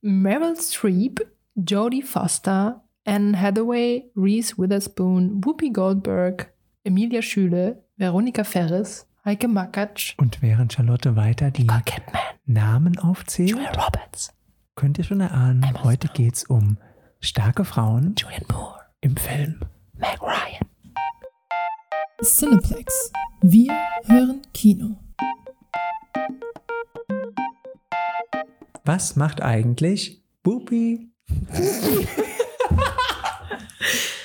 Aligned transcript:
Meryl 0.00 0.56
Streep, 0.56 1.20
Jodie 1.56 2.02
Foster, 2.02 2.84
Anne 3.04 3.40
Hathaway, 3.40 4.10
Reese 4.14 4.56
Witherspoon, 4.58 5.40
Whoopi 5.44 5.70
Goldberg, 5.70 6.52
Emilia 6.84 7.20
Schüle, 7.22 7.82
Veronika 7.96 8.44
Ferris, 8.44 9.06
Heike 9.24 9.48
Makatsch, 9.48 10.14
Und 10.18 10.40
während 10.40 10.72
Charlotte 10.72 11.16
weiter 11.16 11.50
die 11.50 11.66
Namen 12.46 12.98
aufzählt, 12.98 13.50
Julia 13.50 13.70
Roberts, 13.72 14.32
könnt 14.76 14.98
ihr 14.98 15.04
schon 15.04 15.20
erahnen, 15.20 15.64
Emma 15.64 15.82
heute 15.84 16.06
Stone. 16.06 16.16
geht's 16.16 16.44
um 16.44 16.78
starke 17.20 17.64
Frauen 17.64 18.14
Julian 18.16 18.44
Moore, 18.52 18.78
im 19.00 19.16
Film. 19.16 19.60
Meg 19.94 20.20
Ryan. 20.22 20.68
Cineplex. 22.22 23.12
Wir 23.40 23.72
hören 24.06 24.42
Kino. 24.52 24.96
Was 28.88 29.16
macht 29.16 29.42
eigentlich 29.42 30.22
Whoopi? 30.44 31.10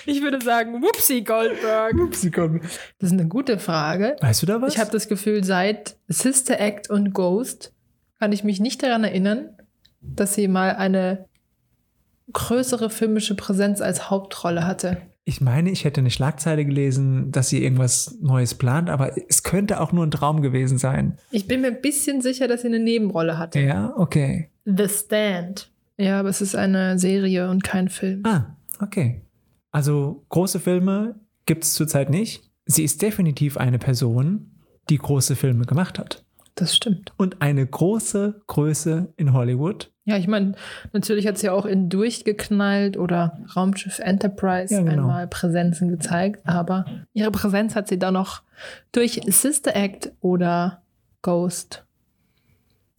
Ich 0.06 0.22
würde 0.22 0.40
sagen, 0.40 0.82
Whoopsie 0.82 1.26
Goldberg. 1.26 1.98
Whoopsie 1.98 2.32
Goldberg. 2.32 2.64
Das 2.98 3.10
ist 3.10 3.20
eine 3.20 3.28
gute 3.28 3.60
Frage. 3.60 4.16
Weißt 4.22 4.42
du 4.42 4.46
da 4.46 4.62
was? 4.62 4.74
Ich 4.74 4.80
habe 4.80 4.90
das 4.90 5.10
Gefühl, 5.10 5.44
seit 5.44 5.98
Sister 6.08 6.62
Act 6.62 6.90
und 6.90 7.14
Ghost 7.14 7.74
kann 8.20 8.32
ich 8.32 8.46
mich 8.46 8.62
nicht 8.62 8.82
daran 8.82 9.04
erinnern, 9.04 9.50
dass 10.00 10.34
sie 10.34 10.48
mal 10.48 10.78
eine 10.78 11.26
größere 12.32 12.90
filmische 12.90 13.36
Präsenz 13.36 13.82
als 13.82 14.10
Hauptrolle 14.10 14.66
hatte. 14.66 14.96
Ich 15.26 15.42
meine, 15.42 15.72
ich 15.72 15.84
hätte 15.86 16.00
eine 16.00 16.12
Schlagzeile 16.12 16.66
gelesen, 16.66 17.32
dass 17.32 17.50
sie 17.50 17.64
irgendwas 17.64 18.18
Neues 18.22 18.56
plant, 18.56 18.90
aber 18.90 19.14
es 19.30 19.44
könnte 19.44 19.82
auch 19.82 19.92
nur 19.92 20.06
ein 20.06 20.12
Traum 20.12 20.42
gewesen 20.42 20.78
sein. 20.78 21.18
Ich 21.32 21.48
bin 21.48 21.62
mir 21.62 21.68
ein 21.68 21.82
bisschen 21.82 22.22
sicher, 22.22 22.48
dass 22.48 22.62
sie 22.62 22.68
eine 22.68 22.80
Nebenrolle 22.80 23.38
hatte. 23.38 23.60
Ja, 23.60 23.94
okay. 23.98 24.50
The 24.66 24.88
Stand. 24.88 25.70
Ja, 25.98 26.20
aber 26.20 26.30
es 26.30 26.42
ist 26.42 26.56
eine 26.56 26.98
Serie 26.98 27.50
und 27.50 27.64
kein 27.64 27.90
Film. 27.90 28.22
Ah, 28.26 28.56
okay. 28.80 29.22
Also 29.72 30.26
große 30.30 30.60
Filme 30.60 31.16
gibt 31.46 31.64
es 31.64 31.74
zurzeit 31.74 32.10
nicht. 32.10 32.50
Sie 32.66 32.84
ist 32.84 33.02
definitiv 33.02 33.58
eine 33.58 33.80
Person, 33.80 34.52
die 34.90 34.98
große 34.98 35.36
Filme 35.36 35.66
gemacht 35.66 36.00
hat. 36.00 36.24
Das 36.56 36.76
stimmt. 36.76 37.14
Und 37.18 37.42
eine 37.42 37.66
große 37.66 38.42
Größe 38.48 39.12
in 39.18 39.34
Hollywood. 39.34 39.92
Ja, 40.06 40.18
ich 40.18 40.28
meine, 40.28 40.54
natürlich 40.92 41.26
hat 41.26 41.38
sie 41.38 41.50
auch 41.50 41.66
in 41.66 41.90
Durchgeknallt 41.90 42.98
oder 42.98 43.40
Raumschiff 43.56 44.00
Enterprise 44.00 44.74
Ja, 44.74 44.82
genau. 44.82 45.04
einmal 45.04 45.28
Präsenzen 45.28 45.88
gezeigt, 45.90 46.46
aber 46.46 46.86
ihre 47.14 47.32
Präsenz 47.32 47.76
hat 47.76 47.88
sie 47.88 47.98
dann 47.98 48.14
noch 48.14 48.44
durch 48.92 49.22
Sister 49.28 49.76
Act 49.76 50.12
oder 50.20 50.84
Ghost. 51.22 51.86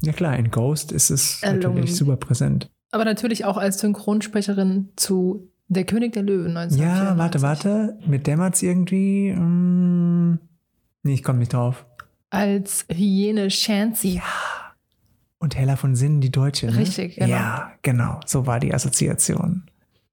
Ja 0.07 0.13
klar, 0.13 0.37
in 0.37 0.51
Ghost 0.51 0.93
ist 0.93 1.11
es 1.11 1.43
Erlungen. 1.43 1.63
natürlich 1.63 1.97
super 1.97 2.17
präsent. 2.17 2.71
Aber 2.91 3.05
natürlich 3.05 3.45
auch 3.45 3.57
als 3.57 3.81
Synchronsprecherin 3.81 4.91
zu 4.97 5.51
Der 5.69 5.85
König 5.85 6.13
der 6.13 6.23
Löwen 6.23 6.57
1994. 6.57 6.79
Ja, 6.79 7.19
warte, 7.19 7.43
warte. 7.43 7.99
Mit 8.07 8.27
dämmert's 8.27 8.63
irgendwie. 8.63 9.33
Mm, 9.33 10.39
nee, 11.03 11.15
ich 11.15 11.25
komme 11.25 11.39
nicht 11.39 11.53
drauf. 11.53 11.87
Als 12.31 12.85
Hyäne 12.89 13.51
Shancy. 13.51 14.21
Und 15.39 15.57
Hella 15.57 15.77
von 15.77 15.95
Sinnen, 15.97 16.21
die 16.21 16.31
Deutsche. 16.31 16.67
Ne? 16.67 16.77
Richtig, 16.77 17.17
genau. 17.17 17.29
Ja, 17.29 17.73
genau. 17.83 18.21
So 18.27 18.47
war 18.47 18.61
die 18.61 18.73
Assoziation. 18.75 19.65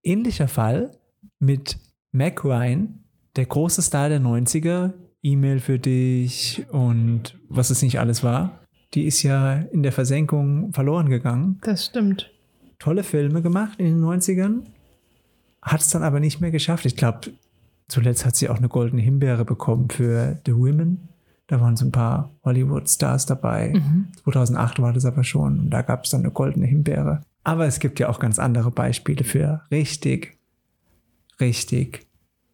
Ähnlicher 0.04 0.48
Fall 0.48 0.92
mit 1.40 1.78
Mac 2.12 2.44
Ryan, 2.44 3.04
der 3.36 3.46
große 3.46 3.82
Star 3.82 4.10
der 4.10 4.22
90er. 4.22 4.94
E-Mail 5.24 5.60
für 5.60 5.78
dich 5.78 6.66
und 6.72 7.38
was 7.48 7.70
es 7.70 7.82
nicht 7.84 8.00
alles 8.00 8.24
war. 8.24 8.61
Die 8.94 9.06
ist 9.06 9.24
ja 9.24 9.56
in 9.56 9.84
der 9.84 9.92
Versenkung 9.92 10.74
verloren 10.74 11.10
gegangen. 11.10 11.60
Das 11.64 11.86
stimmt. 11.86 12.32
Tolle 12.80 13.04
Filme 13.04 13.42
gemacht 13.42 13.80
in 13.80 13.86
den 13.86 14.04
90ern. 14.04 14.64
Hat 15.62 15.82
es 15.82 15.90
dann 15.90 16.04
aber 16.04 16.20
nicht 16.20 16.42
mehr 16.42 16.52
geschafft. 16.52 16.86
Ich 16.86 16.96
glaube, 16.96 17.32
zuletzt 17.88 18.26
hat 18.26 18.36
sie 18.36 18.50
auch 18.50 18.58
eine 18.58 18.70
goldene 18.70 19.02
Himbeere 19.02 19.46
bekommen 19.46 19.90
für 19.90 20.40
The 20.46 20.56
Women. 20.56 21.08
Da 21.48 21.62
waren 21.62 21.76
so 21.76 21.86
ein 21.86 21.92
paar 21.92 22.32
Hollywood-Stars 22.44 23.26
dabei. 23.26 23.74
2008 24.24 24.82
war 24.82 24.94
das 24.94 25.06
aber 25.06 25.24
schon. 25.24 25.60
Und 25.60 25.70
da 25.70 25.82
gab 25.82 26.06
es 26.06 26.12
dann 26.12 26.22
eine 26.22 26.32
goldene 26.32 26.66
Himbeere. 26.66 27.22
Aber 27.44 27.66
es 27.66 27.80
gibt 27.80 28.00
ja 28.00 28.10
auch 28.10 28.20
ganz 28.20 28.40
andere 28.40 28.72
Beispiele 28.72 29.24
für 29.24 29.62
richtig, 29.70 30.38
richtig 31.40 32.08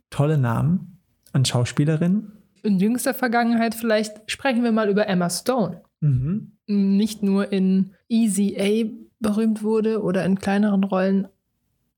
tolle 0.10 0.38
Namen 0.38 1.00
an 1.32 1.46
Schauspielerinnen. 1.46 2.32
In 2.64 2.80
jüngster 2.80 3.14
Vergangenheit 3.14 3.76
vielleicht 3.76 4.30
sprechen 4.30 4.64
wir 4.64 4.72
mal 4.72 4.90
über 4.90 5.08
Emma 5.08 5.30
Stone. 5.30 5.82
Mhm. 6.00 6.52
Nicht 6.68 7.24
nur 7.24 7.52
in 7.52 7.92
Easy 8.10 8.56
A 8.60 8.90
berühmt 9.20 9.64
wurde 9.64 10.02
oder 10.02 10.26
in 10.26 10.38
kleineren 10.40 10.84
Rollen 10.84 11.28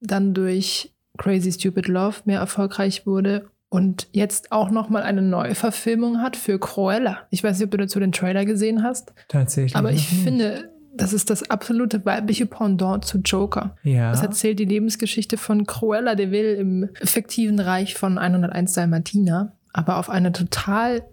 dann 0.02 0.34
durch 0.34 0.94
Crazy 1.18 1.52
Stupid 1.52 1.88
Love 1.88 2.18
mehr 2.26 2.40
erfolgreich 2.40 3.06
wurde 3.06 3.50
und 3.68 4.08
jetzt 4.14 4.52
auch 4.52 4.72
noch 4.72 4.90
mal 4.90 5.04
eine 5.04 5.22
Neuverfilmung 5.22 6.22
hat 6.22 6.36
für 6.38 6.60
Cruella. 6.60 7.28
Ich 7.30 7.44
weiß 7.44 7.58
nicht, 7.60 7.66
ob 7.66 7.72
du 7.72 7.78
dazu 7.78 8.00
den 8.00 8.12
Trailer 8.14 8.46
gesehen 8.46 8.84
hast, 8.84 9.14
Tatsächlich. 9.28 9.76
aber 9.76 9.92
ich 9.92 10.08
finde, 10.08 10.72
das 10.96 11.14
ist 11.14 11.30
das 11.30 11.50
absolute 11.50 12.06
weibliche 12.06 12.46
Pendant 12.46 13.04
zu 13.06 13.20
Joker. 13.20 13.76
ja. 13.84 14.12
Es 14.14 14.22
erzählt 14.22 14.60
die 14.60 14.66
Lebensgeschichte 14.66 15.38
von 15.38 15.66
Cruella 15.66 16.16
de 16.16 16.32
Vil 16.32 16.56
im 16.56 16.90
fiktiven 17.04 17.60
Reich 17.60 17.96
von 17.96 18.18
101 18.18 18.74
Dalmatiner, 18.74 19.54
aber 19.74 19.98
auf 19.98 20.10
eine 20.10 20.32
total 20.32 21.04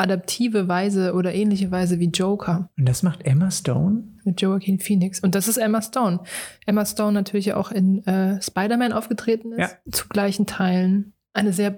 adaptive 0.00 0.66
Weise 0.68 1.14
oder 1.14 1.34
ähnliche 1.34 1.70
Weise 1.70 1.98
wie 2.00 2.08
Joker 2.08 2.70
Und 2.78 2.88
das 2.88 3.02
macht 3.02 3.24
Emma 3.26 3.50
Stone? 3.50 4.04
mit 4.24 4.40
Joaquin 4.42 4.78
Phoenix. 4.78 5.20
Und 5.20 5.34
das 5.34 5.48
ist 5.48 5.56
Emma 5.56 5.80
Stone. 5.80 6.20
Emma 6.66 6.84
Stone 6.84 7.12
natürlich 7.12 7.54
auch 7.54 7.70
in 7.72 8.04
äh, 8.06 8.40
Spider-Man 8.42 8.92
aufgetreten 8.92 9.52
ist, 9.52 9.58
Ja. 9.60 9.68
zu 9.90 10.08
gleichen 10.08 10.46
Teilen 10.46 11.14
eine 11.32 11.52
sehr, 11.52 11.74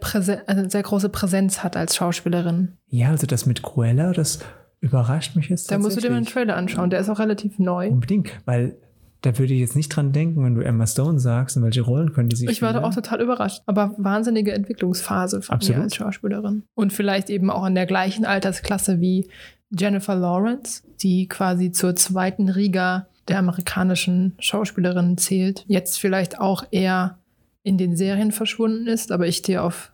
eine 0.46 0.70
sehr 0.70 0.82
große 0.82 1.08
Präsenz 1.10 1.62
hat 1.62 1.76
als 1.76 1.94
Schauspielerin. 1.94 2.72
Ja, 2.88 3.10
also 3.10 3.26
das 3.26 3.46
mit 3.46 3.62
Cruella, 3.62 4.12
das 4.12 4.40
überrascht 4.80 5.36
mich 5.36 5.48
jetzt 5.50 5.70
Da 5.70 5.78
musst 5.78 5.96
du 5.96 6.00
dir 6.00 6.10
mal 6.10 6.16
einen. 6.16 6.26
Trailer 6.26 6.56
anschauen. 6.56 6.90
Der 6.90 6.98
ist 7.00 7.08
auch 7.10 7.18
relativ 7.20 7.58
neu. 7.58 7.88
Unbedingt, 7.90 8.30
weil 8.46 8.76
da 9.22 9.38
würde 9.38 9.54
ich 9.54 9.60
jetzt 9.60 9.76
nicht 9.76 9.88
dran 9.88 10.12
denken, 10.12 10.44
wenn 10.44 10.54
du 10.54 10.62
Emma 10.62 10.86
Stone 10.86 11.20
sagst, 11.20 11.56
in 11.56 11.62
welche 11.62 11.82
Rollen 11.82 12.12
könnte 12.12 12.34
sie 12.34 12.46
Ich 12.46 12.60
war 12.60 12.72
da 12.72 12.82
auch 12.82 12.94
total 12.94 13.20
überrascht. 13.20 13.62
Aber 13.66 13.94
wahnsinnige 13.96 14.52
Entwicklungsphase 14.52 15.42
von 15.42 15.54
Absolut. 15.54 15.82
als 15.82 15.94
Schauspielerin. 15.94 16.64
Und 16.74 16.92
vielleicht 16.92 17.30
eben 17.30 17.48
auch 17.48 17.64
in 17.64 17.76
der 17.76 17.86
gleichen 17.86 18.24
Altersklasse 18.24 19.00
wie 19.00 19.28
Jennifer 19.70 20.16
Lawrence, 20.16 20.82
die 21.00 21.28
quasi 21.28 21.70
zur 21.70 21.94
zweiten 21.94 22.48
Riga 22.48 23.06
der 23.28 23.38
amerikanischen 23.38 24.34
Schauspielerinnen 24.40 25.16
zählt. 25.16 25.64
Jetzt 25.68 25.98
vielleicht 25.98 26.40
auch 26.40 26.64
eher 26.72 27.18
in 27.62 27.78
den 27.78 27.96
Serien 27.96 28.32
verschwunden 28.32 28.88
ist, 28.88 29.12
aber 29.12 29.28
ich 29.28 29.42
dir 29.42 29.62
auf, 29.62 29.91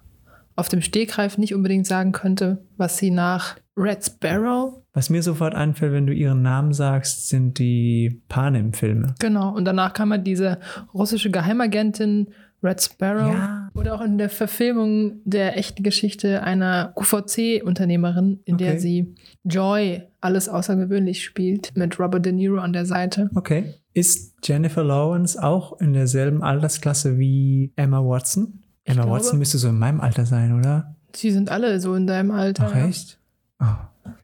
auf 0.58 0.68
dem 0.68 0.82
Stegreif 0.82 1.38
nicht 1.38 1.54
unbedingt 1.54 1.86
sagen 1.86 2.12
könnte, 2.12 2.64
was 2.76 2.98
sie 2.98 3.10
nach 3.10 3.56
Red 3.76 4.04
Sparrow, 4.04 4.82
Was 4.92 5.08
mir 5.08 5.22
sofort 5.22 5.54
einfällt, 5.54 5.92
wenn 5.92 6.06
du 6.08 6.12
ihren 6.12 6.42
Namen 6.42 6.72
sagst, 6.72 7.28
sind 7.28 7.58
die 7.60 8.20
Panem-Filme. 8.28 9.14
genau, 9.20 9.54
und 9.54 9.64
danach 9.64 9.92
kam 9.92 10.10
halt 10.10 10.26
diese 10.26 10.58
russische 10.92 11.30
Geheimagentin 11.30 12.28
Red 12.60 12.82
Sparrow. 12.82 13.32
Ja. 13.32 13.68
Oder 13.74 13.94
auch 13.94 14.00
in 14.00 14.18
der 14.18 14.28
Verfilmung 14.30 15.20
der 15.24 15.56
echten 15.56 15.84
Geschichte 15.84 16.42
einer 16.42 16.92
QVC-Unternehmerin, 16.96 18.40
in 18.44 18.56
der 18.58 18.70
Okay. 18.72 18.78
sie 18.80 19.14
Joy 19.44 20.02
alles 20.20 20.48
außergewöhnlich 20.48 21.22
spielt, 21.22 21.76
mit 21.76 22.00
Robert 22.00 22.26
De 22.26 22.32
Niro 22.32 22.58
an 22.58 22.72
der 22.72 22.86
Seite. 22.86 23.30
Okay. 23.36 23.74
Ist 23.94 24.34
Jennifer 24.44 24.82
Lawrence 24.82 25.40
auch 25.40 25.80
in 25.80 25.92
derselben 25.92 26.42
Altersklasse 26.42 27.16
wie 27.18 27.72
Emma 27.76 28.00
Watson? 28.00 28.64
Emma 28.88 29.02
glaube- 29.02 29.16
Watson 29.18 29.38
müsste 29.38 29.58
so 29.58 29.68
in 29.68 29.78
meinem 29.78 30.00
Alter 30.00 30.26
sein, 30.26 30.58
oder? 30.58 30.94
Sie 31.14 31.30
sind 31.30 31.50
alle 31.50 31.80
so 31.80 31.94
in 31.94 32.06
deinem 32.06 32.30
Alter. 32.30 32.70
Ach, 32.70 32.76
echt? 32.76 33.18
Oh. 33.60 33.66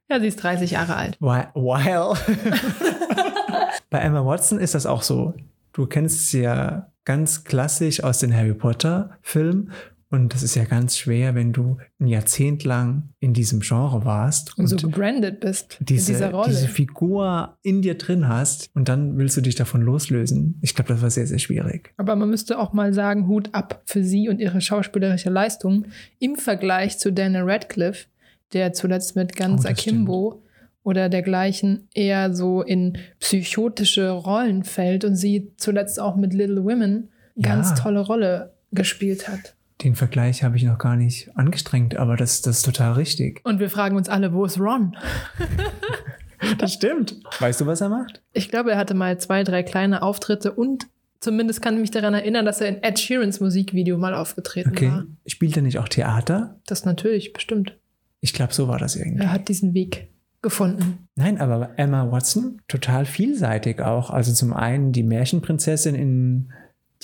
Ja, 0.08 0.20
sie 0.20 0.26
ist 0.28 0.42
30 0.42 0.72
Jahre 0.72 0.96
alt. 0.96 1.16
While. 1.20 2.14
Bei 3.90 3.98
Emma 4.00 4.24
Watson 4.24 4.58
ist 4.60 4.74
das 4.74 4.86
auch 4.86 5.02
so. 5.02 5.34
Du 5.72 5.86
kennst 5.86 6.30
sie 6.30 6.42
ja 6.42 6.88
ganz 7.04 7.44
klassisch 7.44 8.02
aus 8.02 8.18
den 8.18 8.34
Harry 8.34 8.54
Potter 8.54 9.10
Filmen. 9.22 9.72
Und 10.14 10.32
das 10.32 10.42
ist 10.42 10.54
ja 10.54 10.64
ganz 10.64 10.96
schwer, 10.96 11.34
wenn 11.34 11.52
du 11.52 11.76
ein 12.00 12.06
Jahrzehnt 12.06 12.64
lang 12.64 13.10
in 13.20 13.34
diesem 13.34 13.60
Genre 13.60 14.04
warst 14.04 14.56
Und 14.56 14.64
und 14.64 14.68
so 14.68 14.76
gebrandet 14.76 15.40
bist 15.40 15.78
diese, 15.80 16.12
in 16.12 16.18
dieser 16.18 16.30
Rolle. 16.30 16.48
diese 16.50 16.68
Figur 16.68 17.56
in 17.62 17.82
dir 17.82 17.96
drin 17.98 18.28
hast 18.28 18.70
und 18.74 18.88
dann 18.88 19.18
willst 19.18 19.36
du 19.36 19.40
dich 19.40 19.54
davon 19.56 19.82
loslösen. 19.82 20.58
Ich 20.62 20.74
glaube, 20.74 20.92
das 20.92 21.02
war 21.02 21.10
sehr, 21.10 21.26
sehr 21.26 21.38
schwierig. 21.38 21.92
Aber 21.96 22.14
man 22.16 22.30
müsste 22.30 22.58
auch 22.58 22.72
mal 22.72 22.94
sagen, 22.94 23.26
Hut 23.26 23.48
ab 23.52 23.82
für 23.86 24.04
sie 24.04 24.28
und 24.28 24.40
ihre 24.40 24.60
schauspielerische 24.60 25.30
Leistung 25.30 25.86
im 26.20 26.36
Vergleich 26.36 26.98
zu 26.98 27.12
Daniel 27.12 27.42
Radcliffe, 27.44 28.06
der 28.52 28.72
zuletzt 28.72 29.16
mit 29.16 29.34
Ganz 29.36 29.64
Oh, 29.64 29.68
Akimbo 29.68 30.42
oder 30.84 31.08
dergleichen 31.08 31.88
eher 31.94 32.34
so 32.34 32.62
in 32.62 32.98
psychotische 33.18 34.10
Rollen 34.10 34.64
fällt 34.64 35.04
und 35.04 35.16
sie 35.16 35.50
zuletzt 35.56 35.98
auch 35.98 36.14
mit 36.14 36.32
Little 36.34 36.62
Women 36.64 37.08
ganz 37.40 37.70
Ja. 37.70 37.74
tolle 37.76 38.00
Rolle 38.00 38.52
gespielt 38.70 39.28
hat. 39.28 39.56
Den 39.84 39.94
Vergleich 39.94 40.42
habe 40.42 40.56
ich 40.56 40.62
noch 40.64 40.78
gar 40.78 40.96
nicht 40.96 41.30
angestrengt, 41.36 41.96
aber 41.96 42.16
das, 42.16 42.40
das 42.40 42.58
ist 42.58 42.62
total 42.64 42.92
richtig. 42.94 43.40
Und 43.44 43.60
wir 43.60 43.68
fragen 43.70 43.96
uns 43.96 44.08
alle, 44.08 44.32
wo 44.32 44.44
ist 44.44 44.58
Ron? 44.58 44.96
Das 46.58 46.74
stimmt. 46.74 47.16
Weißt 47.40 47.62
du, 47.62 47.66
was 47.66 47.80
er 47.80 47.88
macht? 47.88 48.20
Ich 48.34 48.50
glaube, 48.50 48.72
er 48.72 48.76
hatte 48.76 48.92
mal 48.92 49.16
zwei, 49.18 49.44
drei 49.44 49.62
kleine 49.62 50.02
Auftritte 50.02 50.52
und 50.52 50.86
zumindest 51.20 51.62
kann 51.62 51.72
ich 51.74 51.80
mich 51.80 51.90
daran 51.90 52.12
erinnern, 52.12 52.44
dass 52.44 52.60
er 52.60 52.68
in 52.68 52.82
Ed 52.82 52.98
Sheerans 52.98 53.40
Musikvideo 53.40 53.96
mal 53.96 54.12
aufgetreten 54.14 54.68
Okay. 54.70 54.90
war. 54.90 55.04
Spielt 55.26 55.56
er 55.56 55.62
nicht 55.62 55.78
auch 55.78 55.88
Theater? 55.88 56.60
Das 56.66 56.84
natürlich, 56.84 57.32
bestimmt. 57.32 57.78
Ich 58.20 58.34
glaube, 58.34 58.52
so 58.52 58.68
war 58.68 58.78
das 58.78 58.94
irgendwie. 58.94 59.22
Er 59.22 59.32
hat 59.32 59.48
diesen 59.48 59.72
Weg 59.72 60.08
gefunden. 60.42 61.08
Nein, 61.14 61.40
aber 61.40 61.70
Emma 61.78 62.12
Watson, 62.12 62.60
total 62.68 63.06
vielseitig 63.06 63.80
auch. 63.80 64.10
Also 64.10 64.34
zum 64.34 64.52
einen 64.52 64.92
die 64.92 65.02
Märchenprinzessin 65.02 65.94
in 65.94 66.52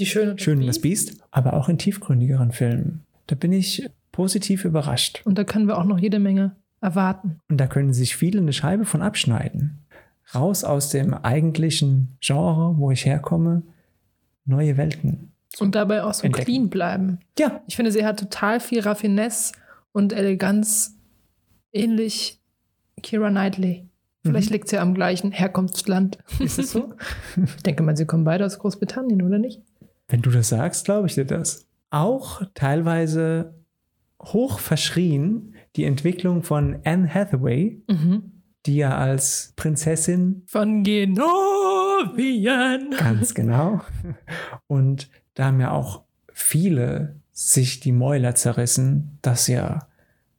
Die 0.01 0.07
Schöne 0.07 0.33
und 0.33 0.41
Schön 0.43 0.61
und 0.61 0.67
das 0.67 0.81
Biest. 0.81 1.19
Aber 1.31 1.53
auch 1.55 1.69
in 1.69 1.79
tiefgründigeren 1.79 2.51
Filmen. 2.53 3.05
Da 3.29 3.37
bin 3.37 3.53
ich 3.53 3.89
positiv 4.13 4.65
überrascht. 4.65 5.23
Und 5.25 5.39
da 5.39 5.45
können 5.45 5.67
wir 5.69 5.79
auch 5.79 5.85
noch 5.85 5.99
jede 5.99 6.19
Menge 6.19 6.57
erwarten. 6.81 7.39
Und 7.49 7.59
da 7.59 7.67
können 7.67 7.93
sich 7.93 8.17
viele 8.17 8.41
eine 8.41 8.53
Scheibe 8.53 8.85
von 8.85 9.03
abschneiden. 9.03 9.79
Raus 10.35 10.65
aus 10.65 10.89
dem 10.91 11.13
eigentlichen 11.15 12.17
Genre, 12.21 12.77
wo 12.79 12.91
ich 12.91 13.05
herkomme, 13.05 13.63
neue 14.47 14.77
Welten. 14.77 15.33
Und 15.59 15.75
dabei 15.75 16.03
auch 16.05 16.15
so 16.15 16.25
Entdecken. 16.25 16.45
clean 16.47 16.71
bleiben. 16.71 17.19
Ja, 17.39 17.61
Ich 17.67 17.77
finde, 17.77 17.93
sie 17.93 18.05
hat 18.07 18.19
total 18.21 18.61
viel 18.61 18.81
Raffinesse 18.81 19.53
und 19.93 20.13
Eleganz, 20.13 20.97
ähnlich 21.73 22.41
Kira 23.03 23.31
Knightley. 23.31 23.87
Vielleicht 24.25 24.51
Mhm. 24.51 24.53
liegt 24.55 24.69
sie 24.69 24.79
am 24.79 24.95
gleichen 24.95 25.33
Herkunftsland. 25.33 26.19
ist 26.41 26.59
es 26.59 26.73
so? 26.73 26.93
Ich 27.57 27.63
denke 27.63 27.83
mal, 27.83 27.97
sie 27.97 28.07
kommen 28.07 28.25
beide 28.25 28.45
aus 28.47 28.59
Großbritannien, 28.59 29.23
oder 29.23 29.39
nicht? 29.39 29.61
Wenn 30.11 30.23
du 30.23 30.31
das 30.31 30.49
sagst, 30.51 30.85
glaube 30.85 31.07
ich 31.07 31.15
dir 31.15 31.25
das. 31.25 31.67
Auch 31.91 32.43
teilweise 32.55 33.55
hoch 34.23 34.59
verschrien 34.59 35.55
die 35.77 35.85
Entwicklung 35.85 36.43
von 36.43 36.81
Anne 36.85 37.13
Hathaway, 37.13 37.83
die 38.67 38.77
ja 38.77 38.97
als 38.99 39.53
Prinzessin 39.57 40.43
Von 40.47 40.83
Genovien. 40.83 42.91
Ganz 42.99 43.35
genau. 43.35 43.81
Und 44.67 45.09
da 45.35 45.47
haben 45.47 45.61
ja 45.61 45.71
auch 45.73 46.03
viele 46.33 47.17
sich 47.33 47.81
die 47.81 47.93
Mäuler 47.93 48.35
zerrissen, 48.35 49.19
dass 49.23 49.47
ja, 49.47 49.87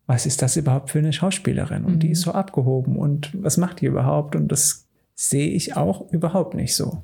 was 0.05 0.25
ist 0.25 0.41
das 0.41 0.57
überhaupt 0.57 0.89
für 0.91 0.99
eine 0.99 1.13
Schauspielerin? 1.13 1.85
Und 1.85 2.03
die 2.03 2.07
Mhm. 2.07 2.11
ist 2.13 2.21
so 2.21 2.31
abgehoben 2.33 2.97
und 2.97 3.31
was 3.41 3.57
macht 3.57 3.81
die 3.81 3.85
überhaupt? 3.87 4.35
Und 4.35 4.49
das 4.49 4.87
sehe 5.15 5.49
ich 5.49 5.75
auch 5.77 6.11
überhaupt 6.11 6.53
nicht 6.53 6.75
so. 6.75 7.03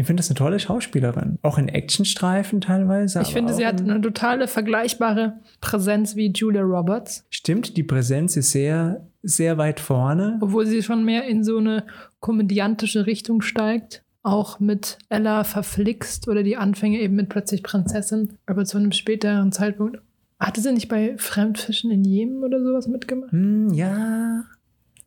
Ich 0.00 0.06
finde 0.06 0.20
das 0.20 0.30
eine 0.30 0.36
tolle 0.36 0.60
Schauspielerin. 0.60 1.38
Auch 1.42 1.58
in 1.58 1.68
Actionstreifen 1.68 2.60
teilweise. 2.60 3.20
Ich 3.20 3.32
finde, 3.32 3.52
sie 3.52 3.66
hat 3.66 3.80
in- 3.80 3.90
eine 3.90 4.00
totale 4.00 4.46
vergleichbare 4.46 5.40
Präsenz 5.60 6.14
wie 6.14 6.30
Julia 6.32 6.62
Roberts, 6.62 7.26
Stimmt, 7.30 7.76
die 7.76 7.82
Präsenz 7.82 8.36
ist 8.36 8.52
sehr, 8.52 9.06
sehr 9.22 9.58
weit 9.58 9.80
vorne. 9.80 10.38
obwohl 10.40 10.66
sie 10.66 10.82
schon 10.84 11.04
mehr 11.04 11.24
in 11.26 11.42
so 11.42 11.58
eine 11.58 11.84
komödiantische 12.20 13.06
Richtung 13.06 13.42
steigt. 13.42 14.02
Auch 14.22 14.60
mit 14.60 14.98
Ella 15.08 15.42
verflixt 15.44 16.28
oder 16.28 16.42
die 16.42 16.56
Anfänge 16.56 17.00
eben 17.00 17.14
mit 17.16 17.28
plötzlich 17.28 17.62
Prinzessin. 17.62 18.34
Aber 18.46 18.64
zu 18.64 18.78
einem 18.78 18.92
späteren 18.92 19.52
Zeitpunkt. 19.52 19.98
Hatte 20.38 20.60
sie 20.60 20.72
nicht 20.72 20.88
bei 20.88 21.14
Fremdfischen 21.18 21.90
in 21.90 22.04
Jemen 22.04 22.44
oder 22.44 22.62
sowas 22.62 22.86
mitgemacht? 22.86 23.32
Hm, 23.32 23.72
ja. 23.72 24.44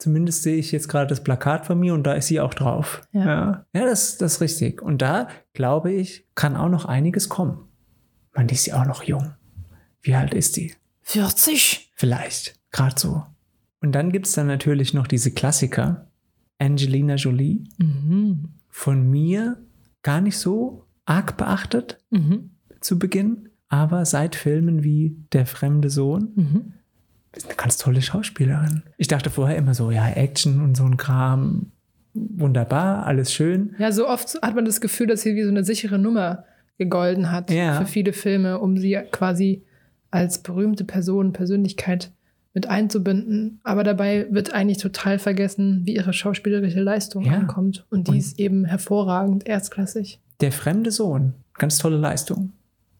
Zumindest 0.02 0.42
sehe 0.42 0.56
ich 0.58 0.72
jetzt 0.72 0.90
gerade 0.90 1.06
das 1.06 1.24
Plakat 1.24 1.68
von 1.68 1.80
mir 1.80 1.94
und 1.94 2.02
da 2.08 2.14
ist 2.14 2.26
sie 2.26 2.40
auch 2.40 2.56
drauf. 2.56 3.04
Ja. 3.12 3.24
ja, 3.24 3.66
ja 3.72 3.86
das, 3.86 4.18
das 4.18 4.34
ist 4.34 4.42
richtig. 4.42 4.82
Und 4.82 5.00
da, 5.04 5.28
glaube 5.54 5.92
ich, 5.92 6.26
kann 6.34 6.56
auch 6.56 6.70
noch 6.70 6.86
einiges 6.86 7.30
kommen. 7.30 7.60
Man, 8.34 8.48
die 8.48 8.56
ist 8.56 8.66
ja 8.66 8.82
auch 8.82 8.88
noch 8.88 9.04
jung. 9.04 9.36
Wie 10.02 10.16
alt 10.16 10.34
ist 10.34 10.58
die? 10.58 10.74
40. 11.04 11.92
Vielleicht. 11.94 12.56
Gerade 12.72 13.00
so. 13.00 13.24
Und 13.80 13.92
dann 13.92 14.12
gibt 14.12 14.26
es 14.26 14.34
dann 14.34 14.48
natürlich 14.48 14.96
noch 14.96 15.06
diese 15.06 15.30
Klassiker. 15.32 16.08
Angelina 16.58 17.14
Jolie. 17.14 17.66
Mhm. 17.78 18.50
Von 18.70 19.08
mir 19.08 19.58
gar 20.02 20.20
nicht 20.20 20.40
so 20.40 20.88
arg 21.06 21.38
beachtet 21.38 22.00
Mhm. 22.10 22.50
zu 22.80 22.98
Beginn. 22.98 23.50
Aber 23.68 24.06
seit 24.06 24.36
Filmen 24.36 24.84
wie 24.84 25.16
Der 25.32 25.46
fremde 25.46 25.92
Sohn 25.92 26.32
Mhm. 26.36 26.74
Ist 27.36 27.46
eine 27.48 27.56
ganz 27.56 27.78
tolle 27.78 28.02
Schauspielerin. 28.02 28.84
Ich 28.98 29.08
dachte 29.08 29.30
vorher 29.30 29.58
immer 29.58 29.74
so, 29.74 29.92
ja, 29.92 30.08
Action 30.10 30.62
und 30.62 30.76
so 30.76 30.84
ein 30.86 30.98
Kram, 30.98 31.72
wunderbar, 32.14 33.06
alles 33.06 33.32
schön. 33.34 33.76
Ja, 33.80 33.92
so 33.92 34.08
oft 34.08 34.38
hat 34.42 34.56
man 34.56 34.66
das 34.66 34.82
Gefühl, 34.82 35.08
dass 35.08 35.22
sie 35.22 35.36
wie 35.36 35.44
so 35.44 35.50
eine 35.50 35.64
sichere 35.64 35.98
Nummer 35.98 36.46
gegolden 36.78 37.32
hat 37.32 37.52
Ja. 37.52 37.80
für 37.80 37.86
viele 37.86 38.14
Filme, 38.14 38.60
um 38.60 38.78
sie 38.78 39.00
quasi 39.12 39.64
als 40.10 40.40
berühmte 40.44 40.84
Person, 40.84 41.32
Persönlichkeit 41.32 42.12
mit 42.54 42.68
einzubinden. 42.68 43.62
Aber 43.64 43.84
dabei 43.84 44.28
wird 44.30 44.54
eigentlich 44.54 44.80
total 44.80 45.20
vergessen, 45.20 45.82
wie 45.86 45.96
ihre 45.96 46.12
schauspielerische 46.12 46.82
Leistung 46.82 47.24
Ja. 47.24 47.34
ankommt. 47.34 47.86
Und 47.90 48.08
die 48.08 48.12
Und- 48.12 48.18
ist 48.18 48.40
eben 48.40 48.66
hervorragend, 48.66 49.48
erstklassig. 49.48 50.20
Der 50.42 50.52
fremde 50.52 50.92
Sohn, 50.92 51.34
ganz 51.54 51.78
tolle 51.78 51.98
Leistung. 51.98 52.52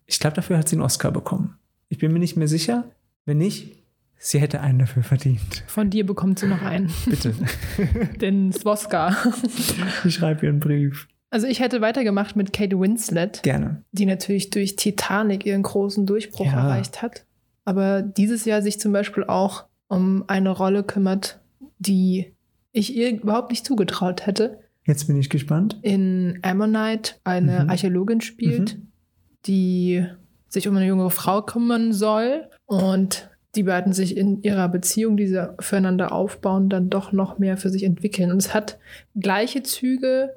Ich 0.06 0.20
glaube, 0.20 0.36
dafür 0.36 0.58
hat 0.58 0.70
sie 0.70 0.76
einen 0.78 0.84
Oscar 0.84 1.12
bekommen. 1.12 1.56
Ich 1.90 1.98
bin 1.98 2.14
mir 2.14 2.20
nicht 2.20 2.38
mehr 2.38 2.48
sicher. 2.48 2.86
Wenn 3.26 3.40
nicht, 3.40 3.81
sie 4.24 4.40
hätte 4.40 4.62
einen 4.62 4.80
dafür 4.80 5.04
verdient. 5.04 5.64
Von 5.68 5.90
dir 5.90 6.06
bekommt 6.06 6.40
sie 6.40 6.48
noch 6.48 6.62
einen, 6.62 6.92
Bitte. 7.06 7.34
den 8.22 8.52
Swoska. 8.54 9.16
ich 10.06 10.14
schreibe 10.16 10.46
ihr 10.46 10.50
einen 10.52 10.60
Brief. 10.60 11.08
Also 11.30 11.48
ich 11.48 11.60
hätte 11.62 11.82
weitergemacht 11.82 12.36
mit 12.36 12.54
Kate 12.54 12.80
Winslet. 12.80 13.42
Gerne. 13.44 13.84
die 13.92 14.06
natürlich 14.06 14.50
durch 14.50 14.76
Titanic 14.76 15.46
ihren 15.46 15.64
großen 15.64 16.06
Durchbruch 16.06 16.46
Ja. 16.46 16.68
erreicht 16.68 17.02
hat. 17.02 17.26
Aber 17.66 18.02
dieses 18.02 18.46
Jahr 18.46 18.62
sich 18.62 18.80
zum 18.80 18.92
Beispiel 18.92 19.24
auch 19.24 19.66
um 19.88 20.24
eine 20.28 20.50
Rolle 20.50 20.84
kümmert, 20.84 21.40
die 21.80 22.34
ich 22.74 22.96
ihr 22.96 23.12
überhaupt 23.12 23.50
nicht 23.52 23.66
zugetraut 23.66 24.26
hätte. 24.26 24.60
Jetzt 24.86 25.08
bin 25.08 25.18
ich 25.18 25.30
gespannt. 25.30 25.78
In 25.84 26.40
Ammonite 26.42 27.14
eine 27.24 27.64
Mhm. 27.64 27.70
Archäologin 27.70 28.22
spielt, 28.22 28.78
die 29.46 30.06
sich 30.48 30.68
um 30.68 30.76
eine 30.76 30.86
junge 30.88 31.10
Frau 31.10 31.42
kümmern 31.44 31.94
soll. 31.94 32.50
Und 32.66 33.30
die 33.56 33.64
beiden 33.64 33.94
sich 33.94 34.16
in 34.16 34.42
ihrer 34.44 34.70
Beziehung, 34.70 35.18
die 35.18 35.28
sie 35.28 35.54
füreinander 35.60 36.12
aufbauen, 36.14 36.70
dann 36.70 36.90
doch 36.90 37.12
noch 37.12 37.38
mehr 37.38 37.58
für 37.58 37.70
sich 37.70 37.84
entwickeln. 37.84 38.32
Und 38.32 38.38
es 38.38 38.54
hat 38.54 38.80
gleiche 39.20 39.62
Züge 39.64 40.34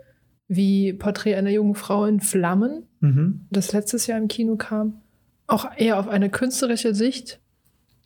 wie 0.49 0.93
Porträt 0.93 1.37
einer 1.37 1.51
jungen 1.51 1.75
Frau 1.75 2.05
in 2.07 2.21
Flammen, 2.21 2.85
Mhm. 3.01 3.47
das 3.51 3.73
letztes 3.73 4.07
Jahr 4.07 4.19
im 4.19 4.29
Kino 4.29 4.57
kam, 4.57 5.01
auch 5.47 5.71
eher 5.77 5.99
auf 5.99 6.09
eine 6.09 6.31
künstlerische 6.31 6.95
Sicht. 6.95 7.39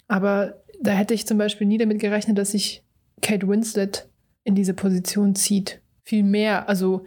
Aber 0.09 0.55
da 0.81 0.91
hätte 0.93 1.15
ich 1.15 1.27
zum 1.27 1.39
Beispiel 1.39 1.67
nie 1.67 1.79
damit 1.79 2.01
gerechnet, 2.01 2.37
dass 2.39 2.51
sich 2.53 2.85
Kate 3.23 3.47
Winslet 3.49 4.09
in 4.45 4.55
diese 4.55 4.75
Position 4.75 5.35
zieht. 5.35 5.81
Viel 6.05 6.23
mehr, 6.23 6.69
also 6.69 7.05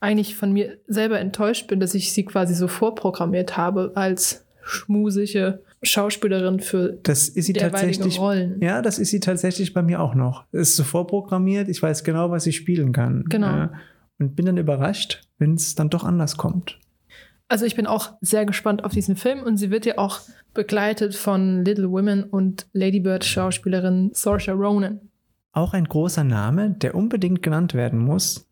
eigentlich 0.00 0.34
von 0.36 0.52
mir 0.52 0.78
selber 0.86 1.18
enttäuscht 1.18 1.66
bin, 1.66 1.80
dass 1.80 1.94
ich 1.94 2.12
sie 2.12 2.24
quasi 2.24 2.54
so 2.54 2.68
vorprogrammiert 2.68 3.56
habe 3.56 3.92
als 3.94 4.44
schmusige 4.62 5.62
Schauspielerin 5.84 6.60
für 6.60 6.98
Das 7.02 7.28
ist 7.28 7.46
sie 7.46 7.52
tatsächlich. 7.52 8.18
Rollen. 8.18 8.60
Ja, 8.60 8.82
das 8.82 8.98
ist 8.98 9.10
sie 9.10 9.20
tatsächlich 9.20 9.72
bei 9.72 9.82
mir 9.82 10.00
auch 10.00 10.14
noch. 10.14 10.44
Es 10.52 10.70
ist 10.70 10.76
so 10.76 10.84
vorprogrammiert, 10.84 11.68
ich 11.68 11.82
weiß 11.82 12.04
genau, 12.04 12.30
was 12.30 12.46
ich 12.46 12.56
spielen 12.56 12.92
kann. 12.92 13.24
Genau. 13.28 13.68
Und 14.18 14.36
bin 14.36 14.46
dann 14.46 14.58
überrascht, 14.58 15.22
wenn 15.38 15.54
es 15.54 15.74
dann 15.74 15.90
doch 15.90 16.04
anders 16.04 16.36
kommt. 16.36 16.78
Also 17.48 17.66
ich 17.66 17.76
bin 17.76 17.86
auch 17.86 18.12
sehr 18.20 18.46
gespannt 18.46 18.84
auf 18.84 18.92
diesen 18.92 19.16
Film 19.16 19.42
und 19.42 19.58
sie 19.58 19.70
wird 19.70 19.86
ja 19.86 19.98
auch 19.98 20.20
begleitet 20.54 21.14
von 21.14 21.64
Little 21.64 21.90
Women 21.90 22.24
und 22.24 22.66
Ladybird 22.72 23.24
Schauspielerin 23.24 24.10
Saoirse 24.14 24.52
Ronan. 24.52 25.00
Auch 25.52 25.72
ein 25.74 25.84
großer 25.84 26.24
Name, 26.24 26.70
der 26.70 26.94
unbedingt 26.94 27.42
genannt 27.42 27.74
werden 27.74 27.98
muss. 27.98 28.48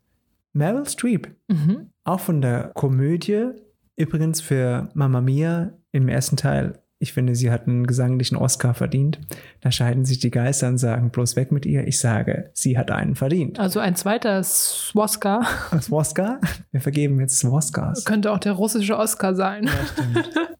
Meryl 0.53 0.87
Streep. 0.87 1.35
Mhm. 1.47 1.89
Auch 2.03 2.19
von 2.19 2.41
der 2.41 2.71
Komödie. 2.75 3.49
Übrigens 3.95 4.41
für 4.41 4.89
Mamma 4.93 5.21
Mia 5.21 5.73
im 5.91 6.07
ersten 6.07 6.37
Teil. 6.37 6.79
Ich 7.03 7.11
finde, 7.11 7.35
sie 7.35 7.51
hat 7.51 7.67
einen 7.67 7.85
gesanglichen 7.85 8.37
Oscar 8.37 8.73
verdient. 8.73 9.19
Da 9.59 9.73
scheiden 9.73 10.05
sich 10.05 10.19
die 10.19 10.31
Geister 10.31 10.69
und 10.69 10.77
sagen, 10.77 11.09
bloß 11.09 11.35
weg 11.35 11.51
mit 11.51 11.65
ihr. 11.65 11.85
Ich 11.85 11.99
sage, 11.99 12.49
sie 12.53 12.77
hat 12.77 12.91
einen 12.91 13.15
verdient. 13.15 13.59
Also 13.59 13.81
ein 13.81 13.97
zweiter 13.97 14.41
Swoska 14.41 15.41
Das 15.71 15.91
Oscar? 15.91 16.39
Wir 16.71 16.79
vergeben 16.79 17.19
jetzt 17.19 17.43
Oscars. 17.43 18.05
könnte 18.05 18.31
auch 18.31 18.37
der 18.39 18.53
russische 18.53 18.97
Oscar 18.97 19.35
sein. 19.35 19.69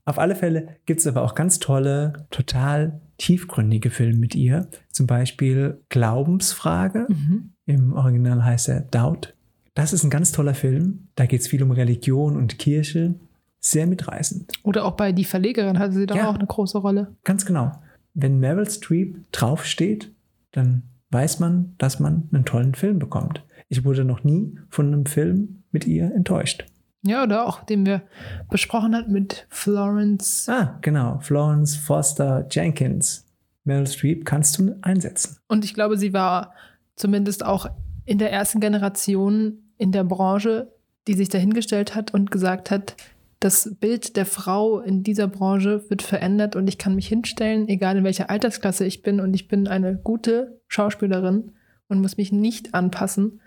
Auf 0.04 0.20
alle 0.20 0.36
Fälle 0.36 0.68
gibt 0.86 1.00
es 1.00 1.08
aber 1.08 1.22
auch 1.22 1.34
ganz 1.34 1.60
tolle, 1.60 2.12
total 2.30 3.00
tiefgründige 3.20 3.90
Filme 3.90 4.20
mit 4.20 4.36
ihr. 4.36 4.68
Zum 4.92 5.08
Beispiel 5.08 5.80
Glaubensfrage. 5.88 7.08
Mhm. 7.08 7.54
Im 7.66 7.94
Original 7.94 8.44
heißt 8.44 8.68
er 8.68 8.82
Doubt. 8.82 9.34
Das 9.76 9.94
ist 9.94 10.04
ein 10.04 10.10
ganz 10.10 10.34
toller 10.34 10.56
Film. 10.56 11.08
Da 11.16 11.26
geht 11.26 11.40
es 11.40 11.48
viel 11.48 11.64
um 11.64 11.72
Religion 11.72 12.36
und 12.36 12.60
Kirche. 12.60 13.16
Sehr 13.65 13.88
mitreißend. 13.88 14.51
Oder 14.63 14.84
auch 14.86 14.91
bei 14.91 15.13
Die 15.13 15.24
Verlegerin 15.24 15.79
hatte 15.79 15.93
sie 15.93 16.05
doch 16.05 16.17
Ja. 16.17 16.29
auch 16.29 16.36
eine 16.36 16.46
große 16.46 16.77
Rolle. 16.77 17.15
Ganz 17.24 17.46
genau. 17.46 17.72
Wenn 18.13 18.39
Meryl 18.39 18.70
Streep 18.70 19.15
draufsteht, 19.32 20.12
dann 20.51 20.84
weiß 21.12 21.39
man, 21.39 21.74
dass 21.77 22.00
man 22.00 22.27
einen 22.34 22.43
tollen 22.46 22.75
Film 22.75 23.00
bekommt. 23.00 23.43
Ich 23.70 23.86
wurde 23.86 24.03
noch 24.03 24.24
nie 24.24 24.60
von 24.70 24.88
einem 24.88 25.05
Film 25.05 25.63
mit 25.72 25.88
ihr 25.88 26.13
enttäuscht. 26.13 26.65
Ja, 27.05 27.24
oder 27.24 27.48
auch, 27.48 27.63
den 27.63 27.86
wir 27.86 28.01
besprochen 28.50 28.96
hatten 28.96 29.12
mit 29.13 29.48
Florence. 29.50 30.48
Ah, 30.50 30.77
genau. 30.82 31.20
Florence 31.20 31.75
Foster 31.75 32.46
Jenkins. 32.51 33.25
Meryl 33.63 33.88
Streep 33.88 34.25
kannst 34.25 34.58
du 34.58 34.75
einsetzen. 34.82 35.38
Und 35.48 35.63
ich 35.63 35.74
glaube, 35.74 35.98
sie 35.98 36.12
war 36.13 36.53
zumindest 36.96 37.46
auch 37.46 37.67
in 38.05 38.17
der 38.17 38.32
ersten 38.32 38.60
Generation 38.60 39.60
in 39.77 39.91
der 39.93 40.03
Branche, 40.03 40.72
die 41.08 41.13
sich 41.13 41.29
dahingestellt 41.29 41.96
hat 41.96 42.13
und 42.13 42.29
gesagt 42.32 42.72
hat, 42.72 42.96
das 43.44 43.76
Bild 43.80 44.16
der 44.16 44.26
Frau 44.26 44.80
in 44.80 45.04
dieser 45.04 45.28
Branche 45.28 45.84
wird 45.90 46.02
verändert 46.02 46.56
und 46.56 46.68
ich 46.68 46.78
kann 46.78 46.96
mich 46.96 47.08
hinstellen, 47.08 47.68
egal 47.68 47.98
in 47.98 48.04
welcher 48.04 48.30
Altersklasse 48.30 48.86
ich 48.86 49.02
bin 49.02 49.20
und 49.20 49.34
ich 49.34 49.48
bin 49.48 49.68
eine 49.68 49.96
gute 49.98 50.62
Schauspielerin 50.68 51.52
und 51.90 52.02
muss 52.02 52.18
mich 52.18 52.32
nicht 52.32 52.74
anpassen 52.74 53.42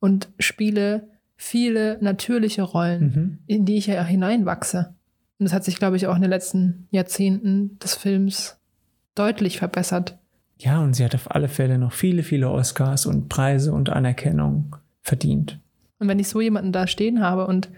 und 0.00 0.28
spiele 0.38 1.08
viele 1.36 1.98
natürliche 2.00 2.62
Rollen, 2.62 3.02
Mhm. 3.02 3.38
in 3.46 3.64
die 3.64 3.76
ich 3.76 3.86
ja 3.88 4.02
hineinwachse. 4.04 4.94
Und 5.38 5.44
das 5.44 5.52
hat 5.52 5.64
sich, 5.64 5.76
glaube 5.76 5.96
ich, 5.96 6.06
auch 6.06 6.14
in 6.16 6.22
den 6.22 6.30
letzten 6.30 6.86
Jahrzehnten 6.90 7.78
des 7.80 7.94
Films 7.94 8.58
deutlich 9.14 9.58
verbessert. 9.58 10.18
Ja, 10.58 10.80
und 10.80 10.94
sie 10.94 11.04
hat 11.04 11.14
auf 11.14 11.30
alle 11.30 11.48
Fälle 11.48 11.78
noch 11.78 11.92
viele, 11.92 12.22
viele 12.22 12.48
Oscars 12.50 13.06
und 13.06 13.28
Preise 13.28 13.72
und 13.72 13.90
Anerkennung 13.90 14.76
verdient. 15.00 15.58
Und 15.98 16.08
wenn 16.08 16.18
ich 16.20 16.28
so 16.28 16.40
jemanden 16.40 16.72
da 16.72 16.86
stehen 16.86 17.20
habe 17.20 17.46
und 17.46 17.68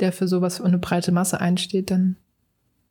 der 0.00 0.12
für 0.12 0.28
sowas 0.28 0.60
und 0.60 0.66
eine 0.68 0.78
breite 0.78 1.12
Masse 1.12 1.40
einsteht, 1.40 1.90
dann 1.90 2.16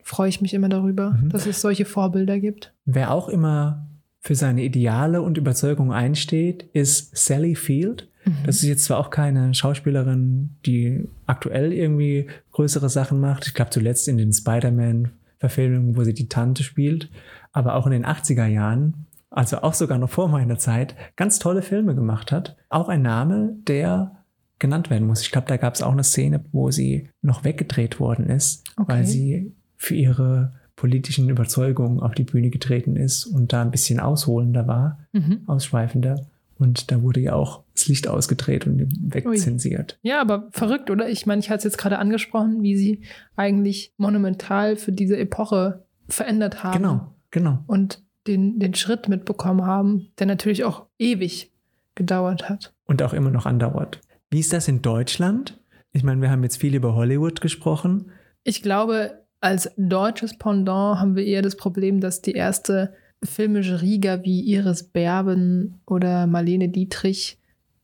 freue 0.01 0.29
ich 0.29 0.41
mich 0.41 0.53
immer 0.53 0.69
darüber, 0.69 1.12
Mhm. 1.12 1.29
dass 1.29 1.45
es 1.45 1.62
solche 1.62 1.86
Vorbilder 1.86 2.39
gibt. 2.39 2.74
Wer 2.86 3.12
auch 3.12 3.29
immer 3.29 3.88
für 4.19 4.36
seine 4.36 4.63
Ideale 4.63 5.22
und 5.22 5.38
Überzeugungen 5.38 5.91
einsteht, 5.91 6.63
ist 6.74 7.15
Sally 7.15 7.55
Field. 7.55 8.10
Das 8.45 8.55
ist 8.57 8.63
jetzt 8.63 8.86
zwar 8.86 9.00
auch 9.00 9.10
keine 9.10 9.53
Schauspielerin, 9.53 10.51
die 10.65 11.10
aktuell 11.25 11.74
irgendwie 11.74 12.27
größere 12.53 12.88
Sachen 12.88 13.19
macht. 13.19 13.48
Ich 13.48 13.53
glaube 13.53 13.72
zuletzt 13.72 14.07
in 14.07 14.17
den 14.17 14.31
Spider-Man-Verfilmungen, 14.31 15.98
wo 15.98 16.03
sie 16.03 16.13
die 16.13 16.29
Tante 16.29 16.63
spielt, 16.63 17.10
aber 17.51 17.75
auch 17.75 17.86
in 17.86 17.91
den 17.91 18.05
80er 18.05 18.45
Jahren, 18.45 19.07
also 19.29 19.57
auch 19.57 19.74
sogar 19.74 19.98
noch 19.98 20.10
vor 20.10 20.29
meiner 20.29 20.57
Zeit, 20.57 20.95
ganz 21.17 21.39
tolle 21.39 21.62
Filme 21.62 21.95
gemacht 21.95 22.31
hat. 22.31 22.55
Auch 22.69 22.88
ein 22.88 23.01
Name, 23.01 23.57
der 23.67 24.23
genannt 24.63 24.89
werden 24.89 25.05
muss. 25.05 25.22
Ich 25.22 25.32
glaube, 25.32 25.48
da 25.48 25.58
gab 25.58 25.75
es 25.75 25.84
auch 25.84 25.91
eine 25.91 26.03
Szene, 26.03 26.43
wo 26.51 26.72
sie 26.72 27.10
noch 27.22 27.43
weggedreht 27.43 28.00
worden 28.00 28.25
ist, 28.27 28.63
Okay. 28.77 28.91
weil 28.91 29.05
sie 29.05 29.53
für 29.77 29.93
ihre 29.93 30.53
politischen 30.75 31.29
Überzeugungen 31.29 32.00
auf 32.00 32.13
die 32.15 32.24
Bühne 32.24 32.50
getreten 32.50 32.96
ist 32.96 33.25
und 33.25 33.53
da 33.53 33.62
ein 33.62 33.70
bisschen 33.70 34.00
ausholender 34.00 34.65
war, 34.67 34.98
Mhm. 35.12 35.41
ausschweifender. 35.46 36.25
Und 36.58 36.91
da 36.91 37.01
wurde 37.01 37.20
ja 37.20 37.34
auch 37.34 37.63
das 37.75 37.88
Licht 37.88 38.08
ausgedreht 38.08 38.65
und 38.65 38.88
wegzensiert. 39.13 40.00
Ja, 40.01 40.22
aber 40.22 40.48
verrückt, 40.51 40.89
oder? 40.89 41.10
Ich 41.10 41.25
meine, 41.25 41.39
ich 41.41 41.50
hatte 41.50 41.58
es 41.60 41.63
jetzt 41.65 41.77
gerade 41.77 42.00
angesprochen, 42.00 42.63
wie 42.63 42.77
sie 42.77 43.01
eigentlich 43.36 43.93
monumental 43.98 44.75
für 44.77 44.91
diese 44.91 45.17
Epoche 45.17 45.84
verändert 46.08 46.63
haben. 46.63 46.77
Genau, 46.82 47.12
genau. 47.32 47.60
Und 47.67 48.01
den, 48.27 48.60
den 48.60 48.74
Schritt 48.75 49.10
mitbekommen 49.10 49.65
haben, 49.65 50.08
der 50.20 50.27
natürlich 50.27 50.63
auch 50.63 50.86
ewig 50.98 51.51
gedauert 51.96 52.50
hat. 52.50 52.74
Und 52.86 53.01
auch 53.03 53.13
immer 53.13 53.29
noch 53.32 53.46
andauert. 53.46 54.00
Wie 54.34 54.40
ist 54.40 54.52
das 54.52 54.68
in 54.68 54.82
Deutschland? 54.82 55.60
Ich 55.92 56.04
meine, 56.04 56.20
wir 56.20 56.32
haben 56.32 56.42
jetzt 56.42 56.58
viel 56.58 56.74
über 56.74 56.96
Hollywood 56.96 57.40
gesprochen. 57.40 58.10
Ich 58.44 58.63
glaube, 58.63 59.12
als 59.42 59.70
deutsches 59.78 60.36
Pendant 60.40 61.00
haben 61.00 61.16
wir 61.16 61.24
eher 61.24 61.44
das 61.44 61.56
Problem, 61.56 62.00
dass 62.02 62.24
die 62.24 62.32
erste 62.32 62.96
filmische 63.24 63.84
Riga 63.84 64.24
wie 64.24 64.42
Iris 64.42 64.82
Berben 64.84 65.80
oder 65.86 66.25
Marlene 66.25 66.70
Dietrich 66.70 67.38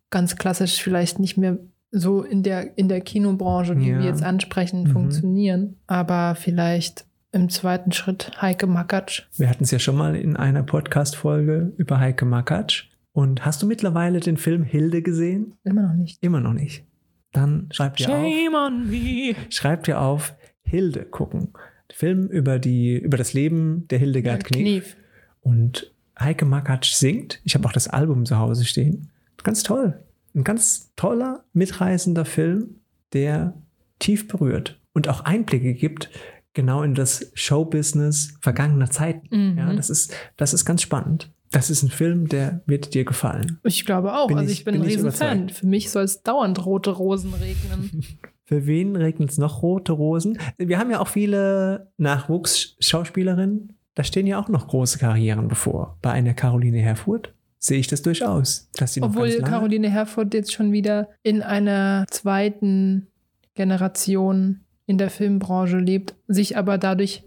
ganz 0.10 0.38
klassisch 0.38 0.82
vielleicht 0.82 1.20
nicht 1.20 1.38
mehr 1.38 1.60
so 1.92 2.24
in 2.24 2.42
der, 2.42 2.78
in 2.80 2.90
der 2.90 3.02
Kinobranche, 3.02 3.76
die 3.76 3.90
Ja. 3.90 4.00
wir 4.00 4.06
jetzt 4.06 4.24
ansprechen, 4.24 4.86
Mhm. 4.86 4.88
funktionieren. 4.92 5.76
Aber 5.86 6.34
vielleicht 6.34 7.06
im 7.32 7.50
zweiten 7.50 7.92
Schritt 7.92 8.32
Heike 8.42 8.66
Makatsch. 8.66 9.22
Wir 9.38 9.50
hatten 9.50 9.66
es 9.66 9.70
ja 9.72 9.78
schon 9.78 9.96
mal 9.98 10.16
in 10.16 10.36
einer 10.36 10.64
Podcast-Folge 10.64 11.74
über 11.78 12.00
Heike 12.00 12.26
Makatsch. 12.26 12.89
Und 13.12 13.46
hast 13.46 13.62
du 13.62 13.68
mittlerweile 13.68 14.20
den 14.20 14.38
Film 14.38 14.64
Hilde 14.64 15.02
gesehen? 15.02 15.56
Immer 15.64 15.82
noch 15.82 15.94
nicht. 15.94 16.24
Immer 16.24 16.40
noch 16.40 16.54
nicht. 16.54 16.86
Dann 17.32 17.70
schreib 17.72 17.98
dir 17.98 18.10
auf. 18.10 18.24
on 18.54 18.90
me. 18.90 19.36
Schreib 19.50 19.84
dir 19.84 20.02
auf 20.02 20.36
Hilde 20.64 21.06
gucken. 21.06 21.54
Film 21.92 22.28
über 22.28 22.60
die 22.60 22.98
über 22.98 23.18
das 23.18 23.34
Leben 23.34 23.88
der 23.88 24.00
Hildegard 24.00 24.44
Knef. 24.46 24.62
Knief. 24.62 24.98
Und 25.42 25.94
Heike 26.20 26.46
Makatsch 26.46 26.94
singt. 26.94 27.42
Ich 27.44 27.56
habe 27.56 27.68
auch 27.68 27.72
das 27.72 27.88
Album 27.88 28.26
zu 28.26 28.38
Hause 28.38 28.66
stehen. 28.66 29.10
Ganz 29.44 29.64
toll. 29.64 30.04
Ein 30.36 30.44
ganz 30.44 30.92
toller, 30.96 31.44
mitreißender 31.54 32.26
Film, 32.26 32.76
der 33.14 33.54
tief 34.00 34.28
berührt 34.28 34.80
und 34.94 35.08
auch 35.08 35.22
Einblicke 35.22 35.74
gibt, 35.74 36.10
genau 36.54 36.84
in 36.84 36.94
das 36.94 37.32
Showbusiness 37.34 38.38
vergangener 38.42 38.90
Zeiten. 38.92 39.28
Mhm. 39.32 39.58
Ja, 39.58 39.74
das 39.74 39.90
ist, 39.90 40.14
das 40.38 40.54
ist 40.54 40.66
ganz 40.66 40.82
spannend. 40.82 41.32
Das 41.52 41.70
ist 41.70 41.82
ein 41.84 41.90
Film, 41.90 42.28
der 42.28 42.62
wird 42.66 42.94
dir 42.94 43.06
gefallen. 43.06 43.60
Ich 43.64 43.86
glaube 43.86 44.14
auch. 44.14 44.28
Bin 44.28 44.38
also 44.38 44.52
ich- 44.52 44.60
ich 44.60 44.66
bin, 44.66 44.76
ein 44.76 44.82
Riesenfan. 44.82 45.50
Für 45.50 45.66
mich 45.66 45.90
soll 45.90 46.04
es 46.04 46.22
dauernd 46.22 46.66
rote 46.66 46.92
Rosen 46.92 47.34
regnen. 47.34 48.04
Für 48.46 48.66
wen 48.66 48.96
regnet 48.96 49.30
es 49.30 49.38
noch 49.38 49.62
rote 49.62 49.92
Rosen? 49.92 50.40
Wir 50.58 50.80
haben 50.80 50.90
ja 50.90 51.00
auch 51.00 51.08
viele 51.08 51.92
Nachwuchsschauspielerinnen. 51.98 53.74
Da 53.94 54.04
stehen 54.04 54.26
ja 54.26 54.40
auch 54.40 54.48
noch 54.48 54.68
große 54.68 54.98
Karrieren 54.98 55.48
bevor. 55.48 55.98
Bei 56.02 56.12
einer 56.12 56.34
Caroline 56.34 56.80
Herfurth 56.80 57.34
sehe 57.60 57.78
ich 57.78 57.88
das 57.88 58.02
durchaus, 58.02 58.70
dass 58.74 58.94
sie 58.94 59.02
noch 59.02 59.10
Obwohl 59.10 59.30
Caroline 59.42 59.90
Herfurth 59.90 60.34
jetzt 60.34 60.54
schon 60.54 60.72
wieder 60.72 61.10
in 61.22 61.44
einer 61.44 62.06
zweiten 62.10 63.08
Generation 63.54 64.62
in 64.86 64.98
der 64.98 65.10
Filmbranche 65.10 65.78
lebt, 65.78 66.16
sich 66.28 66.58
aber 66.58 66.78
dadurch 66.78 67.24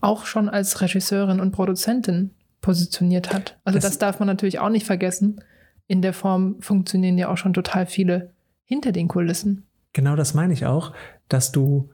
auch 0.00 0.24
schon 0.24 0.48
als 0.48 0.80
Regisseurin 0.80 1.38
und 1.38 1.52
Produzentin 1.52 2.30
positioniert 2.60 3.32
hat. 3.32 3.58
Also 3.64 3.78
Das- 3.78 3.84
das, 3.84 3.98
darf 3.98 4.18
man 4.18 4.26
natürlich 4.26 4.58
auch 4.58 4.68
nicht 4.70 4.86
vergessen. 4.86 5.40
In 5.86 6.02
der 6.02 6.12
Form 6.12 6.56
funktionieren 6.60 7.18
ja 7.18 7.28
auch 7.28 7.36
schon 7.36 7.52
total 7.52 7.86
viele 7.86 8.30
hinter 8.64 8.92
den 8.92 9.08
Kulissen. 9.08 9.64
Genau 9.92 10.14
das 10.16 10.34
meine 10.34 10.52
ich 10.52 10.66
auch, 10.66 10.92
dass 11.28 11.50
du 11.52 11.90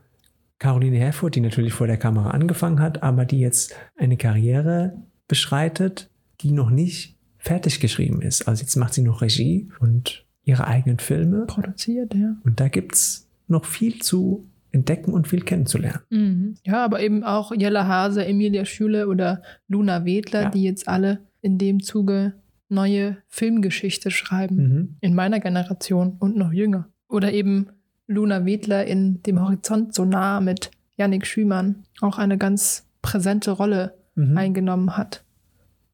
Caroline 0.59 0.97
Herfurth, 0.97 1.35
die 1.35 1.41
natürlich 1.41 1.73
vor 1.73 1.87
der 1.87 1.97
Kamera 1.97 2.31
angefangen 2.31 2.81
hat, 2.81 3.03
aber 3.03 3.25
die 3.25 3.41
jetzt 3.41 3.75
eine 3.97 4.17
Karriere 4.17 4.97
beschreitet, 5.29 6.09
die 6.41 6.51
noch 6.53 6.71
nicht 6.71 7.17
fertig 7.39 7.81
geschrieben 7.81 8.23
ist. 8.23 8.49
Also 8.49 8.63
jetzt 8.63 8.77
macht 8.77 8.95
sie 8.95 9.03
noch 9.03 9.23
Regie 9.23 9.69
und 9.81 10.25
ihre 10.45 10.67
eigenen 10.67 10.99
Filme. 10.99 11.47
Produziert, 11.47 12.15
ja. 12.15 12.37
Und 12.45 12.61
da 12.61 12.69
gibt 12.69 12.95
es 12.95 13.29
noch 13.49 13.65
viel 13.65 14.01
zu 14.01 14.47
entdecken 14.73 15.13
und 15.13 15.27
viel 15.29 15.43
kennenzulernen. 15.43 16.01
Mhm. 16.11 16.55
Ja, 16.65 16.85
aber 16.85 17.01
eben 17.01 17.23
auch 17.25 17.53
Jella 17.57 17.87
Hase, 17.87 18.25
Emilia 18.27 18.65
Schüle 18.65 19.09
oder 19.09 19.43
Luna 19.69 20.05
Wedler, 20.05 20.43
Ja. 20.45 20.51
die 20.51 20.63
jetzt 20.63 20.89
alle 20.89 21.21
in 21.41 21.59
dem 21.59 21.81
Zuge 21.83 22.35
neue 22.69 23.17
Filmgeschichte 23.29 24.11
schreiben. 24.11 24.57
Mhm. 24.57 24.97
In 25.01 25.15
meiner 25.15 25.41
Generation 25.41 26.17
und 26.19 26.37
noch 26.37 26.53
jünger. 26.53 26.89
Oder 27.09 27.33
eben 27.33 27.69
Luna 28.09 28.45
Wedler 28.45 28.85
in 28.87 29.23
Dem 29.23 29.41
Horizont 29.41 29.95
so 29.95 30.05
nah 30.05 30.41
mit 30.41 30.71
Yannick 30.97 31.27
Schümann 31.27 31.85
auch 32.01 32.19
eine 32.19 32.39
ganz 32.39 32.87
präsente 33.03 33.53
Rolle 33.53 33.95
Mhm. 34.17 34.37
eingenommen 34.37 34.97
hat. 34.97 35.23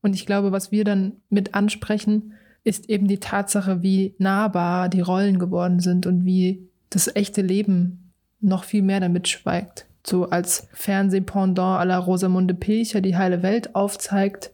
Und 0.01 0.15
ich 0.15 0.27
glaube, 0.27 0.51
was 0.53 0.73
wir 0.73 0.85
dann 0.85 1.13
mit 1.29 1.55
ansprechen, 1.55 2.33
ist 2.65 2.89
eben 2.89 3.09
die 3.09 3.19
Tatsache, 3.19 3.83
wie 3.83 4.15
nahbar 4.19 4.89
die 4.89 5.01
Rollen 5.01 5.39
geworden 5.39 5.81
sind 5.81 6.07
und 6.07 6.25
wie 6.25 6.69
das 6.91 7.15
echte 7.15 7.43
Leben 7.43 8.02
noch 8.43 8.65
viel 8.65 8.83
mehr 8.83 9.01
damit 9.01 9.29
schweigt. 9.29 9.87
So 10.05 10.29
als 10.29 10.69
Fernsehpendant 10.73 11.81
à 11.81 11.85
la 11.85 11.99
Rosamunde 11.99 12.55
Pilcher 12.55 13.01
die 13.01 13.17
heile 13.17 13.43
Welt 13.43 13.75
aufzeigt 13.75 14.51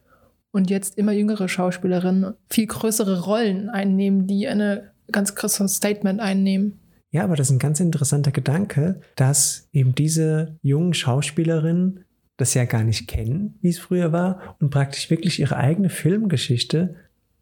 und 0.51 0.71
jetzt 0.71 0.99
immer 0.99 1.13
jüngere 1.13 1.49
Schauspielerinnen 1.49 2.35
viel 2.49 2.67
größere 2.67 3.25
Rollen 3.25 3.69
einnehmen, 3.69 4.27
die 4.27 4.47
eine 4.47 4.91
ganz 5.11 5.35
krasses 5.35 5.77
Statement 5.77 6.21
einnehmen. 6.21 6.79
Ja, 7.11 7.25
aber 7.25 7.37
das 7.37 7.49
ist 7.49 7.57
ein 7.57 7.59
ganz 7.59 7.81
interessanter 7.81 8.33
Gedanke, 8.33 9.01
dass 9.17 9.69
eben 9.73 9.95
diese 9.95 10.59
jungen 10.61 10.93
Schauspielerinnen 10.93 12.05
das 12.37 12.55
ja 12.55 12.67
gar 12.67 12.85
nicht 12.85 13.09
kennen, 13.09 13.59
wie 13.63 13.71
es 13.71 13.79
früher 13.79 14.13
war, 14.13 14.57
und 14.61 14.71
praktisch 14.71 15.11
wirklich 15.11 15.41
ihre 15.41 15.57
eigene 15.57 15.91
Filmgeschichte 15.91 16.95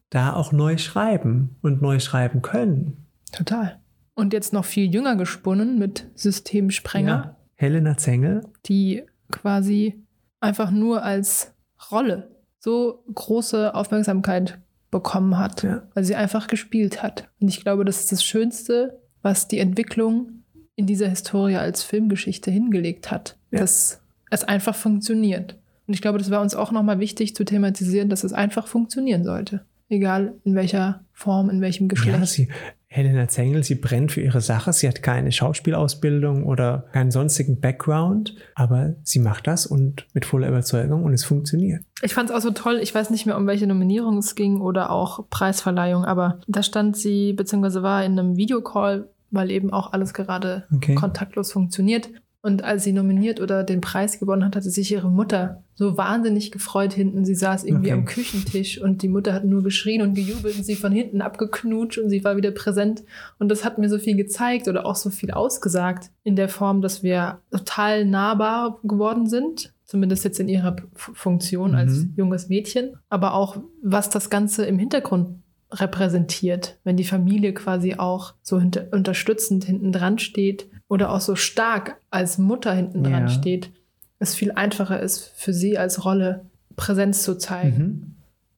da 0.08 0.32
auch 0.32 0.52
neu 0.52 0.78
schreiben 0.78 1.56
und 1.62 1.82
neu 1.82 1.98
schreiben 1.98 2.42
können. 2.42 3.06
Total. 3.32 3.78
Und 4.16 4.32
jetzt 4.32 4.52
noch 4.52 4.64
viel 4.64 4.92
jünger 4.92 5.14
gesponnen 5.14 5.78
mit 5.78 6.06
Systemsprenger. 6.14 7.08
Ja. 7.08 7.37
Helena 7.54 7.96
Zengel, 7.96 8.42
die 8.66 9.04
quasi 9.30 10.02
einfach 10.40 10.70
nur 10.70 11.02
als 11.04 11.52
Rolle 11.90 12.30
so 12.58 13.04
große 13.14 13.75
Aufmerksamkeit 13.75 14.58
bekommen 14.90 15.38
hat, 15.38 15.62
Ja. 15.62 15.82
weil 15.94 16.04
sie 16.04 16.14
einfach 16.16 16.46
gespielt 16.49 17.02
hat. 17.02 17.28
Und 17.40 17.49
ich 17.49 17.61
glaube, 17.62 17.85
das 17.85 18.00
ist 18.00 18.12
das 18.12 18.25
Schönste, 18.25 18.99
was 19.23 19.49
die 19.49 19.58
Entwicklung 19.58 20.42
in 20.76 20.87
dieser 20.87 21.08
Historie 21.08 21.56
als 21.56 21.82
Filmgeschichte 21.82 22.50
hingelegt 22.50 23.11
hat, 23.11 23.37
Ja. 23.50 23.61
dass 23.61 24.00
es 24.30 24.44
einfach 24.44 24.75
funktioniert. 24.75 25.56
Und 25.87 25.94
ich 25.94 26.02
glaube, 26.02 26.18
das 26.18 26.30
war 26.30 26.40
uns 26.42 26.54
auch 26.54 26.73
nochmal 26.73 26.99
wichtig 26.99 27.35
zu 27.37 27.44
thematisieren, 27.44 28.08
dass 28.08 28.25
es 28.25 28.32
einfach 28.32 28.66
funktionieren 28.66 29.25
sollte. 29.25 29.64
Egal 29.88 30.35
in 30.44 30.54
welcher 30.56 31.04
Form, 31.12 31.49
in 31.49 31.61
welchem 31.61 31.87
Geschlecht. 31.88 32.18
ja, 32.18 32.26
sie, 32.26 32.49
Helena 32.96 33.28
Zengel, 33.28 33.62
sie 33.62 33.74
brennt 33.74 34.10
für 34.12 34.22
ihre 34.22 34.40
Sache. 34.40 34.72
Sie 34.72 34.88
hat 34.88 35.02
keine 35.02 35.30
Schauspielausbildung 35.30 36.44
oder 36.44 36.86
keinen 36.92 37.10
sonstigen 37.10 37.60
Background, 37.60 38.34
aber 38.54 38.94
sie 39.02 39.18
macht 39.18 39.46
das 39.46 39.66
und 39.66 40.06
mit 40.14 40.24
voller 40.24 40.48
Überzeugung 40.48 41.04
und 41.04 41.12
es 41.12 41.24
funktioniert. 41.24 41.82
Ich 42.00 42.14
fand 42.14 42.30
es 42.30 42.36
auch 42.36 42.40
so 42.40 42.52
toll, 42.52 42.78
ich 42.82 42.94
weiß 42.94 43.10
nicht 43.10 43.26
mehr, 43.26 43.36
um 43.36 43.46
welche 43.46 43.66
Nominierung 43.66 44.18
es 44.18 44.34
ging 44.34 44.60
oder 44.60 44.90
auch 44.90 45.28
Preisverleihung, 45.28 46.04
aber 46.06 46.40
da 46.46 46.62
stand 46.62 46.96
sie, 46.96 47.34
beziehungsweise 47.34 47.82
war 47.82 48.02
in 48.04 48.18
einem 48.18 48.36
Videocall, 48.36 49.08
weil 49.30 49.50
eben 49.50 49.72
auch 49.72 49.92
alles 49.92 50.14
gerade 50.14 50.64
Okay. 50.74 50.94
kontaktlos 50.94 51.52
funktioniert. 51.52 52.08
Und 52.46 52.62
als 52.62 52.84
sie 52.84 52.92
nominiert 52.92 53.40
oder 53.40 53.64
den 53.64 53.80
Preis 53.80 54.20
gewonnen 54.20 54.44
hat, 54.44 54.54
hatte 54.54 54.70
sich 54.70 54.92
ihre 54.92 55.10
Mutter 55.10 55.64
so 55.74 55.96
wahnsinnig 55.98 56.52
gefreut 56.52 56.92
hinten. 56.92 57.24
Sie 57.24 57.34
saß 57.34 57.64
irgendwie 57.64 57.90
Okay. 57.90 57.98
am 57.98 58.04
Küchentisch 58.04 58.80
und 58.80 59.02
die 59.02 59.08
Mutter 59.08 59.32
hat 59.32 59.44
nur 59.44 59.64
geschrien 59.64 60.00
und 60.02 60.14
gejubelt 60.14 60.56
und 60.56 60.62
sie 60.64 60.76
von 60.76 60.92
hinten 60.92 61.22
abgeknutscht 61.22 61.98
und 61.98 62.08
sie 62.08 62.22
war 62.22 62.36
wieder 62.36 62.52
präsent. 62.52 63.02
Und 63.40 63.48
das 63.48 63.64
hat 63.64 63.78
mir 63.78 63.88
so 63.88 63.98
viel 63.98 64.16
gezeigt 64.16 64.68
oder 64.68 64.86
auch 64.86 64.94
so 64.94 65.10
viel 65.10 65.32
ausgesagt 65.32 66.10
in 66.22 66.36
der 66.36 66.48
Form, 66.48 66.82
dass 66.82 67.02
wir 67.02 67.40
total 67.50 68.04
nahbar 68.04 68.78
geworden 68.84 69.26
sind. 69.26 69.72
Zumindest 69.84 70.24
jetzt 70.24 70.38
in 70.38 70.48
ihrer 70.48 70.76
Funktion 70.94 71.74
als 71.74 71.92
Mhm. 72.04 72.12
junges 72.16 72.48
Mädchen. 72.48 72.94
Aber 73.08 73.34
auch, 73.34 73.56
was 73.82 74.08
das 74.08 74.30
Ganze 74.30 74.64
im 74.66 74.78
Hintergrund 74.78 75.30
repräsentiert, 75.72 76.78
wenn 76.84 76.96
die 76.96 77.04
Familie 77.04 77.52
quasi 77.54 77.94
auch 77.94 78.34
so 78.42 78.60
hinter, 78.60 78.86
unterstützend 78.92 79.64
hinten 79.64 79.90
dran 79.92 80.18
steht 80.18 80.68
oder 80.88 81.10
auch 81.12 81.20
so 81.20 81.34
stark 81.36 81.96
als 82.10 82.38
Mutter 82.38 82.72
hinten 82.72 83.02
dran 83.04 83.24
Ja. 83.24 83.28
steht, 83.28 83.70
es 84.18 84.34
viel 84.34 84.52
einfacher 84.52 85.00
ist 85.00 85.24
für 85.36 85.52
sie 85.52 85.76
als 85.78 86.04
Rolle 86.04 86.46
Präsenz 86.76 87.22
zu 87.22 87.36
zeigen 87.38 87.78
Mhm. 87.78 88.14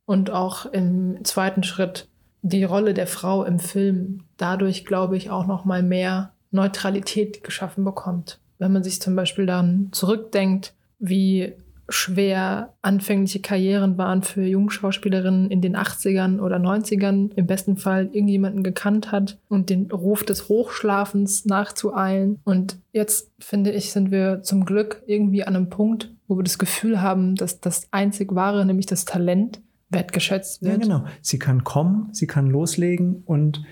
und 0.06 0.30
auch 0.30 0.66
im 0.66 1.24
zweiten 1.24 1.62
Schritt 1.62 2.08
die 2.42 2.64
Rolle 2.64 2.94
der 2.94 3.06
Frau 3.06 3.44
im 3.44 3.58
Film 3.58 4.24
dadurch, 4.36 4.84
glaube 4.84 5.16
ich, 5.16 5.30
auch 5.30 5.46
noch 5.46 5.64
mal 5.64 5.82
mehr 5.82 6.32
Neutralität 6.50 7.42
geschaffen 7.44 7.84
bekommt. 7.84 8.38
Wenn 8.58 8.72
man 8.72 8.82
sich 8.84 9.00
zum 9.02 9.14
Beispiel 9.16 9.46
dann 9.46 9.88
zurückdenkt, 9.92 10.74
wie 10.98 11.52
schwer 11.88 12.74
anfängliche 12.82 13.40
Karrieren 13.40 13.96
waren 13.96 14.22
für 14.22 14.44
Jungschauspielerinnen 14.44 15.50
in 15.50 15.60
den 15.60 15.76
80ern 15.76 16.38
oder 16.40 16.56
90ern, 16.56 17.30
im 17.34 17.46
besten 17.46 17.76
Fall 17.76 18.06
irgendjemanden 18.12 18.62
gekannt 18.62 19.10
hat 19.10 19.38
und 19.48 19.70
den 19.70 19.90
Ruf 19.90 20.22
des 20.24 20.48
Hochschlafens 20.48 21.46
nachzueilen. 21.46 22.40
Und 22.44 22.78
jetzt, 22.92 23.30
finde 23.38 23.70
ich, 23.72 23.92
sind 23.92 24.10
wir 24.10 24.42
zum 24.42 24.64
Glück 24.64 25.02
irgendwie 25.06 25.44
an 25.44 25.56
einem 25.56 25.70
Punkt, 25.70 26.12
wo 26.26 26.36
wir 26.36 26.44
das 26.44 26.58
Gefühl 26.58 27.00
haben, 27.00 27.34
dass 27.36 27.60
das 27.60 27.88
einzig 27.90 28.34
wahre, 28.34 28.66
nämlich 28.66 28.86
das 28.86 29.04
Talent, 29.04 29.60
wertgeschätzt 29.90 30.60
Ja, 30.62 30.72
wird. 30.72 30.82
genau. 30.82 31.04
Sie 31.22 31.38
kann 31.38 31.64
kommen, 31.64 32.10
sie 32.12 32.26
kann 32.26 32.48
loslegen 32.50 33.22
und 33.24 33.62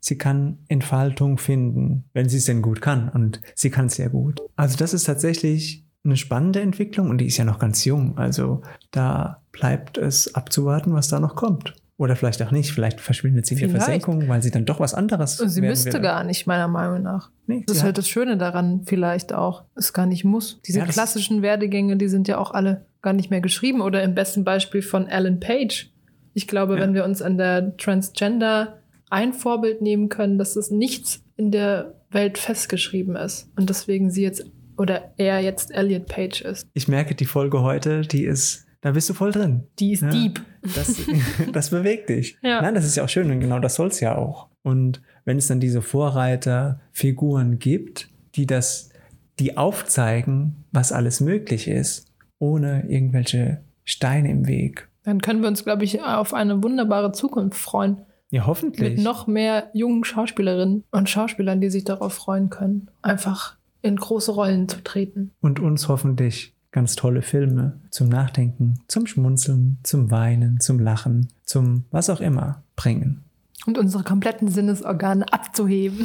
sie 0.00 0.18
kann 0.18 0.58
Entfaltung 0.68 1.38
finden, 1.38 2.04
wenn 2.12 2.28
sie 2.28 2.36
es 2.36 2.44
denn 2.44 2.60
gut 2.60 2.82
kann. 2.82 3.08
Und 3.08 3.40
sie 3.54 3.70
kann 3.70 3.86
es 3.86 3.94
sehr 3.94 4.10
gut. 4.10 4.40
Also 4.56 4.76
das 4.76 4.92
ist 4.92 5.04
tatsächlich 5.04 5.86
eine 6.04 6.16
spannende 6.16 6.60
Entwicklung 6.60 7.10
und 7.10 7.18
die 7.18 7.26
ist 7.26 7.36
ja 7.36 7.44
noch 7.44 7.58
ganz 7.58 7.84
jung. 7.84 8.18
Also 8.18 8.62
da 8.90 9.40
bleibt 9.52 9.98
es 9.98 10.34
abzuwarten, 10.34 10.92
was 10.94 11.08
da 11.08 11.20
noch 11.20 11.36
kommt. 11.36 11.74
Oder 11.98 12.16
vielleicht 12.16 12.42
auch 12.42 12.50
nicht. 12.50 12.72
Vielleicht 12.72 13.00
verschwindet 13.00 13.46
sie 13.46 13.54
in 13.54 13.60
der. 13.60 13.70
Versenkung, 13.70 14.26
weil 14.26 14.42
sie 14.42 14.50
dann 14.50 14.64
doch 14.64 14.80
was 14.80 14.94
anderes 14.94 15.36
sie 15.36 15.60
müsste 15.60 15.92
will. 15.92 16.00
gar 16.00 16.24
nicht, 16.24 16.46
meiner 16.48 16.66
Meinung 16.66 17.02
nach. 17.02 17.30
Nee, 17.46 17.62
Das 17.66 17.76
ist 17.76 17.82
halt 17.84 17.98
das 17.98 18.08
Schöne 18.08 18.36
daran, 18.36 18.82
vielleicht 18.86 19.32
auch. 19.32 19.64
Es 19.76 19.92
gar 19.92 20.06
nicht 20.06 20.24
muss. 20.24 20.60
Diese 20.66 20.80
Ja, 20.80 20.86
klassischen 20.86 21.42
Werdegänge, 21.42 21.96
die 21.96 22.08
sind 22.08 22.26
ja 22.26 22.38
auch 22.38 22.50
alle 22.50 22.86
gar 23.02 23.12
nicht 23.12 23.30
mehr 23.30 23.40
geschrieben. 23.40 23.80
Oder 23.82 24.02
im 24.02 24.14
besten 24.16 24.42
Beispiel 24.42 24.82
von 24.82 25.06
Alan 25.06 25.38
Page. 25.38 25.92
Ich 26.34 26.48
glaube, 26.48 26.74
Ja. 26.74 26.80
wenn 26.80 26.94
wir 26.94 27.04
uns 27.04 27.22
an 27.22 27.38
der 27.38 27.76
Transgender 27.76 28.78
ein 29.10 29.32
Vorbild 29.34 29.82
nehmen 29.82 30.08
können, 30.08 30.38
dass 30.38 30.56
es 30.56 30.70
nichts 30.72 31.22
in 31.36 31.52
der 31.52 31.94
Welt 32.10 32.38
festgeschrieben 32.38 33.14
ist. 33.14 33.48
Und 33.56 33.68
deswegen 33.70 34.10
sie 34.10 34.22
jetzt 34.22 34.44
oder 34.82 35.12
er 35.16 35.40
jetzt 35.40 35.70
Elliot 35.72 36.06
Page 36.06 36.42
ist. 36.42 36.66
ich 36.74 36.88
merke, 36.88 37.14
die 37.14 37.24
Folge 37.24 37.62
heute, 37.62 38.02
die 38.02 38.24
ist, 38.24 38.66
da 38.82 38.90
bist 38.90 39.08
du 39.08 39.14
voll 39.14 39.32
drin. 39.32 39.64
Die 39.78 39.92
ist 39.92 40.02
Ja. 40.02 40.10
deep. 40.10 40.40
Das, 40.74 40.96
das 41.52 41.70
bewegt 41.70 42.08
dich. 42.10 42.36
Ja. 42.42 42.60
Nein, 42.60 42.74
das 42.74 42.84
ist 42.84 42.96
ja 42.96 43.04
auch 43.04 43.08
schön 43.08 43.30
und 43.30 43.40
genau 43.40 43.58
das 43.60 43.76
soll 43.76 43.88
es 43.88 44.00
ja 44.00 44.16
auch. 44.16 44.48
Und 44.62 45.00
wenn 45.24 45.38
es 45.38 45.46
dann 45.46 45.60
diese 45.60 45.82
Vorreiterfiguren 45.82 47.58
gibt, 47.58 48.08
die 48.34 48.46
das, 48.46 48.90
die 49.38 49.56
aufzeigen, 49.56 50.64
was 50.72 50.92
alles 50.92 51.20
möglich 51.20 51.68
ist, 51.68 52.06
ohne 52.38 52.84
irgendwelche 52.88 53.62
Steine 53.84 54.30
im 54.30 54.46
Weg. 54.46 54.88
Dann 55.04 55.20
können 55.20 55.40
wir 55.42 55.48
uns, 55.48 55.64
glaube 55.64 55.84
ich, 55.84 56.00
auf 56.02 56.34
eine 56.34 56.62
wunderbare 56.62 57.12
Zukunft 57.12 57.58
freuen. 57.58 57.98
Ja, 58.30 58.46
hoffentlich. 58.46 58.96
Mit 58.96 59.04
noch 59.04 59.26
mehr 59.26 59.68
jungen 59.74 60.04
Schauspielerinnen 60.04 60.84
und 60.90 61.10
Schauspielern, 61.10 61.60
die 61.60 61.70
sich 61.70 61.84
darauf 61.84 62.14
freuen 62.14 62.48
können, 62.50 62.88
einfach 63.02 63.56
in 63.82 63.96
große 63.96 64.32
Rollen 64.32 64.68
zu 64.68 64.82
treten. 64.82 65.32
und 65.40 65.60
uns 65.60 65.88
hoffentlich 65.88 66.54
ganz 66.70 66.96
tolle 66.96 67.22
Filme 67.22 67.80
zum 67.90 68.08
Nachdenken, 68.08 68.80
zum 68.88 69.06
Schmunzeln, 69.06 69.78
zum 69.82 70.10
Weinen, 70.10 70.58
zum 70.58 70.80
Lachen, 70.80 71.28
zum 71.44 71.84
was 71.90 72.10
auch 72.10 72.20
immer 72.20 72.64
bringen. 72.76 73.24
Und 73.64 73.78
unsere 73.78 74.02
kompletten 74.02 74.48
Sinnesorgane 74.48 75.30
abzuheben. 75.32 76.04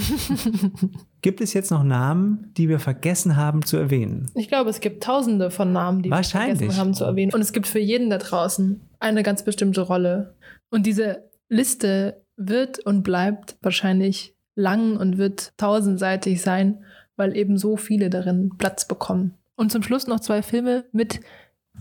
Gibt 1.22 1.42
es 1.42 1.54
jetzt 1.54 1.72
noch 1.72 1.84
Namen, 1.84 2.52
die 2.56 2.70
wir 2.70 2.80
vergessen 2.80 3.36
haben 3.36 3.64
zu 3.64 3.78
erwähnen? 3.78 4.30
Ich 4.36 4.48
glaube, 4.48 4.70
es 4.70 4.80
gibt 4.80 5.02
tausende 5.02 5.50
von 5.50 5.72
Namen, 5.72 6.04
die 6.04 6.12
wir 6.12 6.24
vergessen 6.24 6.76
haben 6.78 6.94
zu 6.94 7.06
erwähnen. 7.06 7.34
Und 7.34 7.42
es 7.42 7.54
gibt 7.54 7.66
für 7.66 7.80
jeden 7.80 8.12
da 8.12 8.20
draußen 8.20 8.80
eine 9.00 9.24
ganz 9.24 9.44
bestimmte 9.44 9.82
Rolle. 9.82 10.36
Und 10.70 10.86
diese 10.86 11.24
Liste 11.50 12.22
wird 12.36 12.80
und 12.86 13.02
bleibt 13.02 13.58
wahrscheinlich 13.62 14.36
lang 14.54 14.98
und 14.98 15.18
wird 15.18 15.54
tausendseitig 15.58 16.42
sein, 16.42 16.84
weil 17.18 17.36
eben 17.36 17.58
so 17.58 17.76
viele 17.76 18.10
darin 18.10 18.52
Platz 18.58 18.88
bekommen. 18.88 19.34
Und 19.56 19.72
zum 19.72 19.84
Schluss 19.84 20.08
noch 20.08 20.20
zwei 20.22 20.42
Filme 20.42 20.86
mit 20.92 21.20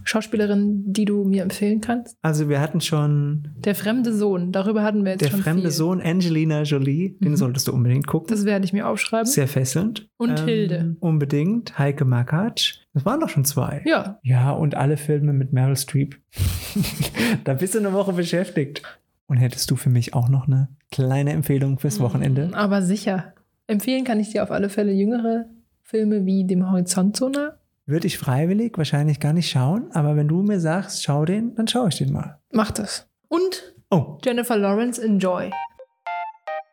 Schauspielerinnen, 0.05 0.93
die 0.93 1.07
du 1.07 1.25
mir 1.25 1.43
empfehlen 1.43 1.81
kannst. 1.81 2.17
Also 2.21 2.49
wir 2.51 2.61
hatten 2.61 2.81
schon 2.83 3.49
Der 3.57 3.75
fremde 3.75 4.13
Sohn, 4.13 4.53
darüber 4.53 4.83
hatten 4.83 5.05
wir 5.05 5.13
jetzt 5.13 5.23
der 5.25 5.31
schon 5.31 5.41
fremde 5.41 5.63
viel. 5.63 5.71
Sohn 5.71 6.03
Angelina 6.03 6.63
Jolie, 6.63 7.17
den 7.21 7.33
Mhm. 7.33 7.37
solltest 7.37 7.69
du 7.69 7.73
unbedingt 7.73 8.07
gucken. 8.07 8.29
Das 8.29 8.45
werde 8.45 8.65
ich 8.67 8.73
mir 8.75 8.87
aufschreiben. 8.89 9.27
Sehr 9.27 9.49
fesselnd. 9.49 10.01
Ähm, 10.01 10.07
Und 10.19 10.41
Hilde. 10.41 10.97
Unbedingt. 11.01 11.79
Heike 11.79 12.05
Makatsch. 12.05 12.81
Das 12.93 13.05
waren 13.07 13.21
doch 13.21 13.31
schon 13.31 13.45
zwei. 13.47 13.83
ja, 13.87 14.19
Ja, 14.23 14.51
und 14.51 14.75
alle 14.75 14.99
Filme 14.99 15.33
mit 15.33 15.53
Meryl 15.55 15.77
Streep. 15.77 16.17
da 17.45 17.55
bist 17.55 17.75
du 17.75 17.79
eine 17.79 17.93
Woche 17.93 18.13
beschäftigt. 18.13 18.83
Und 19.29 19.39
hättest 19.39 19.71
du 19.71 19.77
für 19.77 19.91
mich 19.91 20.15
auch 20.15 20.29
noch 20.29 20.47
eine 20.47 20.69
kleine 20.93 21.33
Empfehlung 21.33 21.79
fürs 21.79 22.01
Wochenende? 22.01 22.51
aber 22.55 22.83
sicher. 22.83 23.33
Empfehlen 23.69 24.05
kann 24.05 24.21
ich 24.21 24.31
dir 24.31 24.43
auf 24.43 24.51
alle 24.51 24.69
Fälle 24.69 24.93
jüngere 24.93 25.47
Filme 25.83 26.25
wie 26.25 26.45
Dem 26.45 26.71
Horizont 26.71 27.17
so 27.17 27.29
nah. 27.29 27.59
Würde 27.85 28.07
ich 28.07 28.19
freiwillig 28.19 28.77
wahrscheinlich 28.79 29.21
gar 29.21 29.33
nicht 29.33 29.49
schauen, 29.51 29.91
aber 29.93 30.17
wenn 30.17 30.29
du 30.29 30.43
mir 30.43 30.61
sagst, 30.61 31.03
schau 31.05 31.25
den, 31.25 31.55
dann 31.55 31.69
schaue 31.69 31.89
ich 31.89 31.97
den 31.99 32.13
mal. 32.13 32.39
Mach 32.53 32.71
das. 32.71 33.09
Und 33.29 33.75
Oh, 33.91 34.19
Jennifer 34.25 34.57
Lawrence 34.57 35.01
Enjoy. 35.03 35.51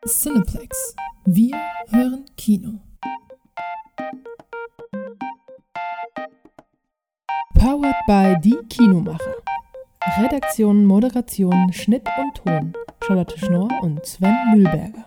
Cineplex. 0.04 0.96
Wir 1.24 1.54
hören 1.90 2.24
Kino. 2.36 2.80
Powered 7.54 7.94
by 8.06 8.36
Die 8.40 8.56
Kinomacher. 8.68 9.34
Redaktion, 10.18 10.84
Moderation, 10.84 11.72
Schnitt 11.72 12.08
und 12.18 12.34
Ton. 12.36 12.72
Charlotte 13.06 13.38
Schnorr 13.38 13.70
und 13.82 14.04
Sven 14.04 14.36
Mühlberger. 14.54 15.04